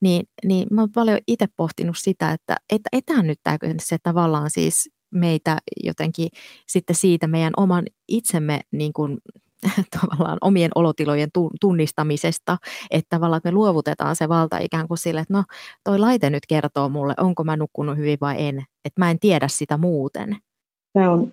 niin, 0.01 0.23
niin 0.45 0.67
mä 0.71 0.81
oon 0.81 0.91
paljon 0.91 1.19
itse 1.27 1.45
pohtinut 1.57 1.97
sitä, 1.97 2.31
että, 2.31 2.55
että 2.69 2.89
etäännyttääkö 2.91 3.75
se 3.79 3.97
tavallaan 4.03 4.49
siis 4.49 4.89
meitä 5.11 5.57
jotenkin 5.83 6.29
sitten 6.67 6.95
siitä 6.95 7.27
meidän 7.27 7.53
oman 7.57 7.85
itsemme 8.07 8.61
niin 8.71 8.93
kuin 8.93 9.17
tavallaan 10.01 10.37
omien 10.41 10.71
olotilojen 10.75 11.29
tunnistamisesta, 11.61 12.57
että 12.91 13.07
tavallaan 13.09 13.37
että 13.37 13.49
me 13.49 13.53
luovutetaan 13.53 14.15
se 14.15 14.29
valta 14.29 14.57
ikään 14.57 14.87
kuin 14.87 14.97
sille, 14.97 15.19
että 15.19 15.33
no 15.33 15.43
toi 15.83 15.99
laite 15.99 16.29
nyt 16.29 16.45
kertoo 16.45 16.89
mulle, 16.89 17.13
onko 17.17 17.43
mä 17.43 17.57
nukkunut 17.57 17.97
hyvin 17.97 18.17
vai 18.21 18.35
en, 18.37 18.57
että 18.85 19.01
mä 19.01 19.11
en 19.11 19.19
tiedä 19.19 19.47
sitä 19.47 19.77
muuten. 19.77 20.37
Tämä 20.93 21.11
on 21.11 21.31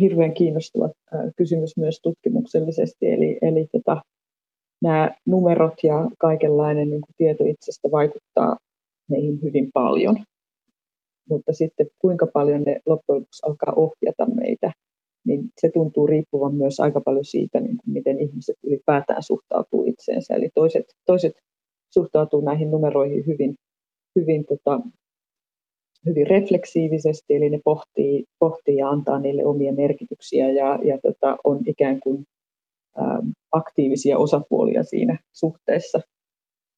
hirveän 0.00 0.34
kiinnostava 0.34 0.90
kysymys 1.36 1.76
myös 1.76 2.00
tutkimuksellisesti, 2.02 3.06
eli, 3.06 3.38
eli 3.42 3.66
tota, 3.72 4.02
nämä 4.82 5.10
numerot 5.26 5.74
ja 5.82 6.10
kaikenlainen 6.18 6.90
niin 6.90 7.00
tieto 7.16 7.44
itsestä 7.44 7.88
vaikuttaa 7.92 8.56
meihin 9.10 9.42
hyvin 9.42 9.70
paljon. 9.74 10.16
Mutta 11.30 11.52
sitten 11.52 11.86
kuinka 11.98 12.26
paljon 12.26 12.62
ne 12.62 12.80
loppujen 12.86 13.20
lopuksi 13.20 13.46
alkaa 13.46 13.74
ohjata 13.76 14.26
meitä, 14.34 14.72
niin 15.26 15.40
se 15.60 15.70
tuntuu 15.74 16.06
riippuvan 16.06 16.54
myös 16.54 16.80
aika 16.80 17.00
paljon 17.00 17.24
siitä, 17.24 17.60
niin 17.60 17.76
kuin 17.76 17.92
miten 17.92 18.20
ihmiset 18.20 18.56
ylipäätään 18.66 19.22
suhtautuu 19.22 19.84
itseensä. 19.86 20.34
Eli 20.34 20.48
toiset, 20.54 20.84
toiset 21.06 21.32
suhtautuu 21.94 22.40
näihin 22.40 22.70
numeroihin 22.70 23.26
hyvin, 23.26 23.54
hyvin, 24.16 24.44
tota, 24.44 24.80
hyvin 26.06 26.26
refleksiivisesti, 26.26 27.34
eli 27.34 27.50
ne 27.50 27.60
pohtii, 27.64 28.24
pohtii 28.38 28.76
ja 28.76 28.88
antaa 28.88 29.20
niille 29.20 29.46
omia 29.46 29.72
merkityksiä 29.72 30.50
ja, 30.50 30.78
ja 30.84 30.98
tota, 31.02 31.36
on 31.44 31.60
ikään 31.66 32.00
kuin 32.00 32.24
Ähm, 33.00 33.28
aktiivisia 33.52 34.18
osapuolia 34.18 34.82
siinä 34.82 35.18
suhteessa. 35.32 36.00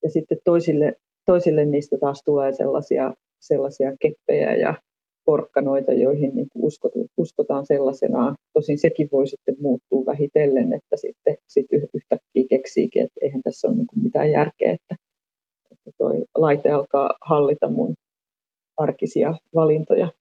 Ja 0.03 0.11
sitten 0.11 0.39
toisille, 0.45 0.95
toisille 1.27 1.65
niistä 1.65 1.97
taas 2.01 2.23
tulee 2.25 2.53
sellaisia, 2.53 3.15
sellaisia 3.41 3.97
keppejä 4.01 4.55
ja 4.55 4.75
porkkanoita, 5.25 5.93
joihin 5.93 6.35
niin 6.35 6.49
uskotaan 7.17 7.67
sellaisenaan. 7.67 8.35
Tosin 8.53 8.79
sekin 8.79 9.09
voi 9.13 9.27
sitten 9.27 9.57
muuttua 9.61 10.07
vähitellen, 10.07 10.73
että 10.73 10.97
sitten 10.97 11.37
sitten 11.47 11.89
yhtäkkiä 11.95 12.45
keksiikin, 12.51 13.03
että 13.03 13.21
eihän 13.23 13.43
tässä 13.43 13.69
ole 13.69 13.77
niin 13.77 14.03
mitään 14.03 14.31
järkeä, 14.31 14.73
että, 14.73 14.97
että 15.73 15.91
toi 15.99 16.25
laite 16.35 16.71
alkaa 16.71 17.15
hallita 17.21 17.71
mun 17.71 17.95
arkisia 18.79 19.35
valintoja. 19.55 20.13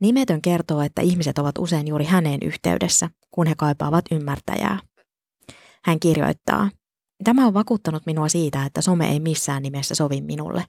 Nimetön 0.00 0.42
kertoo, 0.42 0.80
että 0.80 1.02
ihmiset 1.02 1.38
ovat 1.38 1.58
usein 1.58 1.88
juuri 1.88 2.04
häneen 2.04 2.40
yhteydessä, 2.42 3.08
kun 3.30 3.46
he 3.46 3.54
kaipaavat 3.58 4.04
ymmärtäjää. 4.10 4.78
Hän 5.84 6.00
kirjoittaa, 6.00 6.70
Tämä 7.24 7.46
on 7.46 7.54
vakuuttanut 7.54 8.06
minua 8.06 8.28
siitä, 8.28 8.64
että 8.64 8.80
some 8.80 9.08
ei 9.08 9.20
missään 9.20 9.62
nimessä 9.62 9.94
sovi 9.94 10.20
minulle. 10.20 10.64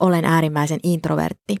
Olen 0.00 0.24
äärimmäisen 0.24 0.80
introvertti, 0.82 1.56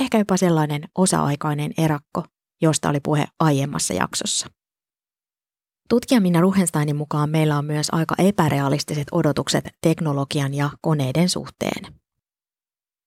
ehkä 0.00 0.18
jopa 0.18 0.36
sellainen 0.36 0.82
osa-aikainen 0.98 1.72
erakko, 1.78 2.24
josta 2.62 2.88
oli 2.88 3.00
puhe 3.00 3.26
aiemmassa 3.40 3.94
jaksossa. 3.94 4.46
Tutkija 5.88 6.20
Minna 6.20 6.40
Ruhensteinin 6.40 6.96
mukaan 6.96 7.30
meillä 7.30 7.58
on 7.58 7.64
myös 7.64 7.88
aika 7.92 8.14
epärealistiset 8.18 9.06
odotukset 9.12 9.64
teknologian 9.80 10.54
ja 10.54 10.70
koneiden 10.80 11.28
suhteen 11.28 11.91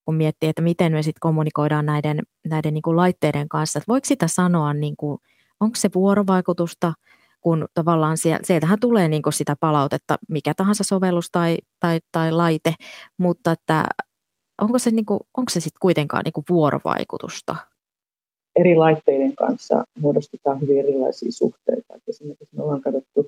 kun 0.06 0.16
miettii, 0.16 0.50
että 0.50 0.62
miten 0.62 0.92
me 0.92 1.04
sitten 1.04 1.20
kommunikoidaan 1.20 1.86
näiden, 1.86 2.20
näiden 2.46 2.74
niin 2.74 2.82
kuin 2.82 2.98
laitteiden 2.98 3.50
kanssa. 3.50 3.80
Että 3.80 3.92
voiko 3.92 4.06
sitä 4.06 4.28
sanoa, 4.28 4.74
niin 4.74 4.96
kuin, 4.98 5.18
onko 5.60 5.76
se 5.76 5.90
vuorovaikutusta, 5.96 6.94
kun 7.42 7.68
tavallaan 7.74 8.18
sieltähän 8.18 8.80
tulee 8.80 9.08
niin 9.08 9.22
kuin 9.22 9.34
sitä 9.34 9.56
palautetta, 9.60 10.16
mikä 10.30 10.54
tahansa 10.54 10.84
sovellus 10.84 11.30
tai, 11.32 11.58
tai, 11.80 12.00
tai 12.12 12.32
laite, 12.32 12.74
mutta 13.18 13.52
että 13.52 13.86
onko 14.62 14.80
se, 14.80 14.92
niin 14.92 15.06
kuin, 15.06 15.20
onko 15.38 15.50
se 15.50 15.60
sitten 15.60 15.80
kuitenkaan 15.82 16.24
niin 16.26 16.34
kuin 16.34 16.46
vuorovaikutusta? 16.50 17.56
Eri 18.56 18.76
laitteiden 18.76 19.36
kanssa 19.36 19.84
muodostetaan 20.00 20.62
hyvin 20.62 20.80
erilaisia 20.80 21.32
suhteita. 21.32 21.94
Esimerkiksi 22.08 22.56
me 22.56 22.64
ollaan 22.64 22.82
katsottu 22.82 23.26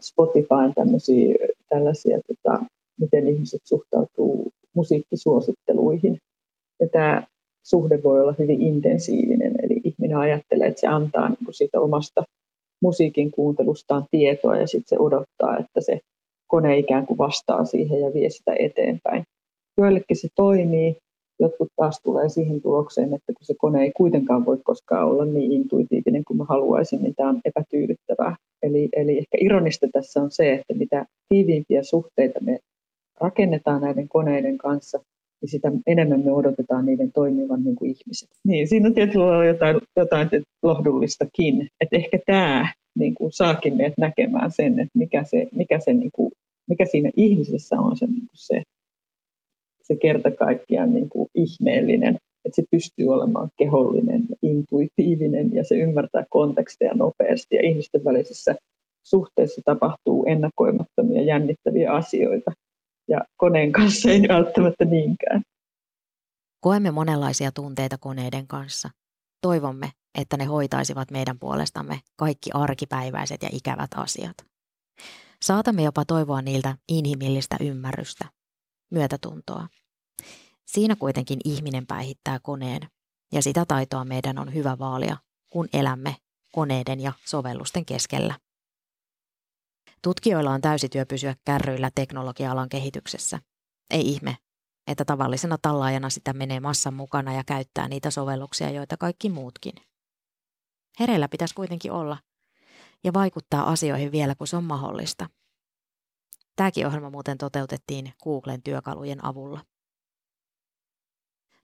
Spotifyn 0.00 0.74
tämmöisiä, 0.74 1.34
tällaisia, 1.68 2.18
tota, 2.26 2.64
miten 3.00 3.28
ihmiset 3.28 3.60
suhtautuu 3.64 4.52
musiikkisuositteluihin. 4.76 6.18
Ja 6.80 6.88
tämä 6.88 7.22
suhde 7.66 8.02
voi 8.02 8.20
olla 8.20 8.34
hyvin 8.38 8.62
intensiivinen, 8.62 9.54
eli 9.62 9.80
ihminen 9.84 10.18
ajattelee, 10.18 10.68
että 10.68 10.80
se 10.80 10.86
antaa 10.86 11.28
niin 11.28 11.44
kuin 11.44 11.54
siitä 11.54 11.80
omasta 11.80 12.22
musiikin 12.82 13.30
kuuntelustaan 13.30 14.04
tietoa 14.10 14.56
ja 14.56 14.66
sitten 14.66 14.88
se 14.88 14.98
odottaa, 14.98 15.58
että 15.58 15.80
se 15.80 16.00
kone 16.46 16.78
ikään 16.78 17.06
kuin 17.06 17.18
vastaa 17.18 17.64
siihen 17.64 18.00
ja 18.00 18.14
vie 18.14 18.30
sitä 18.30 18.54
eteenpäin. 18.58 19.22
Joillekin 19.78 20.16
se 20.16 20.28
toimii, 20.34 20.96
jotkut 21.40 21.68
taas 21.76 22.00
tulee 22.02 22.28
siihen 22.28 22.62
tulokseen, 22.62 23.14
että 23.14 23.32
kun 23.32 23.44
se 23.44 23.54
kone 23.58 23.82
ei 23.82 23.92
kuitenkaan 23.96 24.46
voi 24.46 24.58
koskaan 24.64 25.08
olla 25.08 25.24
niin 25.24 25.52
intuitiivinen 25.52 26.24
kuin 26.24 26.36
mä 26.36 26.44
haluaisin, 26.44 27.02
niin 27.02 27.14
tämä 27.14 27.28
on 27.28 27.40
epätyydyttävää. 27.44 28.36
Eli, 28.62 28.88
eli 28.92 29.18
ehkä 29.18 29.38
ironista 29.40 29.86
tässä 29.92 30.22
on 30.22 30.30
se, 30.30 30.52
että 30.52 30.74
mitä 30.74 31.06
tiiviimpiä 31.28 31.82
suhteita 31.82 32.40
me 32.40 32.58
rakennetaan 33.20 33.80
näiden 33.80 34.08
koneiden 34.08 34.58
kanssa, 34.58 34.98
niin 35.40 35.48
sitä 35.50 35.72
enemmän 35.86 36.24
me 36.24 36.32
odotetaan 36.32 36.86
niiden 36.86 37.12
toimivan 37.12 37.64
niin 37.64 37.76
kuin 37.76 37.90
ihmiset. 37.90 38.28
Niin, 38.44 38.68
siinä 38.68 38.88
on 38.88 38.94
tietyllä 38.94 39.44
jotain, 39.44 39.80
jotain 39.96 40.28
lohdullistakin, 40.62 41.68
että 41.80 41.96
ehkä 41.96 42.18
tämä 42.26 42.72
niin 42.98 43.14
kuin 43.14 43.32
saakin 43.32 43.76
meidät 43.76 43.98
näkemään 43.98 44.50
sen, 44.52 44.80
että 44.80 44.98
mikä, 44.98 45.24
se, 45.24 45.48
mikä, 45.52 45.80
se, 45.80 45.92
niin 45.92 46.10
kuin, 46.12 46.32
mikä 46.68 46.84
siinä 46.84 47.10
ihmisessä 47.16 47.76
on 47.80 47.96
se, 47.96 48.06
niin 48.06 48.26
kuin 48.26 48.28
se, 48.34 48.62
se 49.82 49.96
kerta 49.96 50.30
kaikkiaan 50.30 50.94
niin 50.94 51.08
kuin 51.08 51.28
ihmeellinen, 51.34 52.16
että 52.44 52.56
se 52.56 52.62
pystyy 52.70 53.08
olemaan 53.08 53.48
kehollinen 53.58 54.26
ja 54.30 54.36
intuitiivinen 54.42 55.54
ja 55.54 55.64
se 55.64 55.74
ymmärtää 55.74 56.24
konteksteja 56.30 56.94
nopeasti. 56.94 57.56
Ja 57.56 57.66
ihmisten 57.66 58.04
välisessä 58.04 58.54
suhteessa 59.06 59.62
tapahtuu 59.64 60.24
ennakoimattomia 60.26 61.22
jännittäviä 61.22 61.92
asioita 61.92 62.52
ja 63.08 63.20
koneen 63.36 63.72
kanssa 63.72 64.10
ei 64.10 64.22
välttämättä 64.28 64.84
niinkään. 64.84 65.42
Koemme 66.60 66.90
monenlaisia 66.90 67.52
tunteita 67.52 67.98
koneiden 67.98 68.46
kanssa. 68.46 68.90
Toivomme, 69.40 69.90
että 70.18 70.36
ne 70.36 70.44
hoitaisivat 70.44 71.10
meidän 71.10 71.38
puolestamme 71.38 72.00
kaikki 72.16 72.50
arkipäiväiset 72.54 73.42
ja 73.42 73.48
ikävät 73.52 73.90
asiat. 73.96 74.36
Saatamme 75.42 75.82
jopa 75.82 76.04
toivoa 76.04 76.42
niiltä 76.42 76.76
inhimillistä 76.88 77.56
ymmärrystä, 77.60 78.24
myötätuntoa. 78.90 79.68
Siinä 80.66 80.96
kuitenkin 80.96 81.38
ihminen 81.44 81.86
päihittää 81.86 82.38
koneen, 82.42 82.80
ja 83.32 83.42
sitä 83.42 83.64
taitoa 83.68 84.04
meidän 84.04 84.38
on 84.38 84.54
hyvä 84.54 84.78
vaalia, 84.78 85.16
kun 85.50 85.68
elämme 85.72 86.16
koneiden 86.52 87.00
ja 87.00 87.12
sovellusten 87.24 87.84
keskellä. 87.84 88.34
Tutkijoilla 90.06 90.50
on 90.50 90.60
täysi 90.60 90.88
työ 90.88 91.06
pysyä 91.06 91.34
kärryillä 91.44 91.90
teknologia-alan 91.94 92.68
kehityksessä. 92.68 93.38
Ei 93.90 94.08
ihme, 94.08 94.36
että 94.86 95.04
tavallisena 95.04 95.58
tallaajana 95.62 96.10
sitä 96.10 96.32
menee 96.32 96.60
massan 96.60 96.94
mukana 96.94 97.34
ja 97.34 97.44
käyttää 97.44 97.88
niitä 97.88 98.10
sovelluksia, 98.10 98.70
joita 98.70 98.96
kaikki 98.96 99.28
muutkin. 99.28 99.72
Hereillä 101.00 101.28
pitäisi 101.28 101.54
kuitenkin 101.54 101.92
olla 101.92 102.18
ja 103.04 103.12
vaikuttaa 103.12 103.70
asioihin 103.70 104.12
vielä, 104.12 104.34
kun 104.34 104.46
se 104.46 104.56
on 104.56 104.64
mahdollista. 104.64 105.26
Tämäkin 106.56 106.86
ohjelma 106.86 107.10
muuten 107.10 107.38
toteutettiin 107.38 108.12
Googlen 108.24 108.62
työkalujen 108.62 109.24
avulla. 109.24 109.60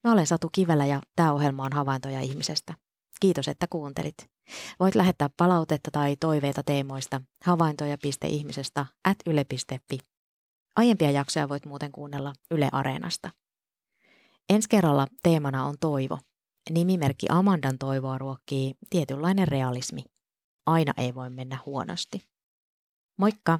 Mä 0.04 0.12
olen 0.12 0.26
Satu 0.26 0.48
Kivelä 0.52 0.86
ja 0.86 1.00
tämä 1.16 1.32
ohjelma 1.32 1.64
on 1.64 1.72
havaintoja 1.72 2.20
ihmisestä. 2.20 2.74
Kiitos, 3.20 3.48
että 3.48 3.66
kuuntelit. 3.70 4.31
Voit 4.80 4.94
lähettää 4.94 5.30
palautetta 5.36 5.90
tai 5.90 6.16
toiveita 6.16 6.62
teemoista 6.62 7.20
havaintoja.ihmisestä 7.44 8.86
at 9.04 9.16
yle.fi. 9.26 9.98
Aiempia 10.76 11.10
jaksoja 11.10 11.48
voit 11.48 11.66
muuten 11.66 11.92
kuunnella 11.92 12.32
Yle 12.50 12.68
Areenasta. 12.72 13.30
Ensi 14.50 14.68
kerralla 14.68 15.06
teemana 15.22 15.64
on 15.64 15.74
toivo. 15.80 16.18
Nimimerkki 16.70 17.26
Amandan 17.28 17.78
toivoa 17.78 18.18
ruokkii 18.18 18.74
tietynlainen 18.90 19.48
realismi. 19.48 20.04
Aina 20.66 20.92
ei 20.96 21.14
voi 21.14 21.30
mennä 21.30 21.58
huonosti. 21.66 22.22
Moikka! 23.16 23.58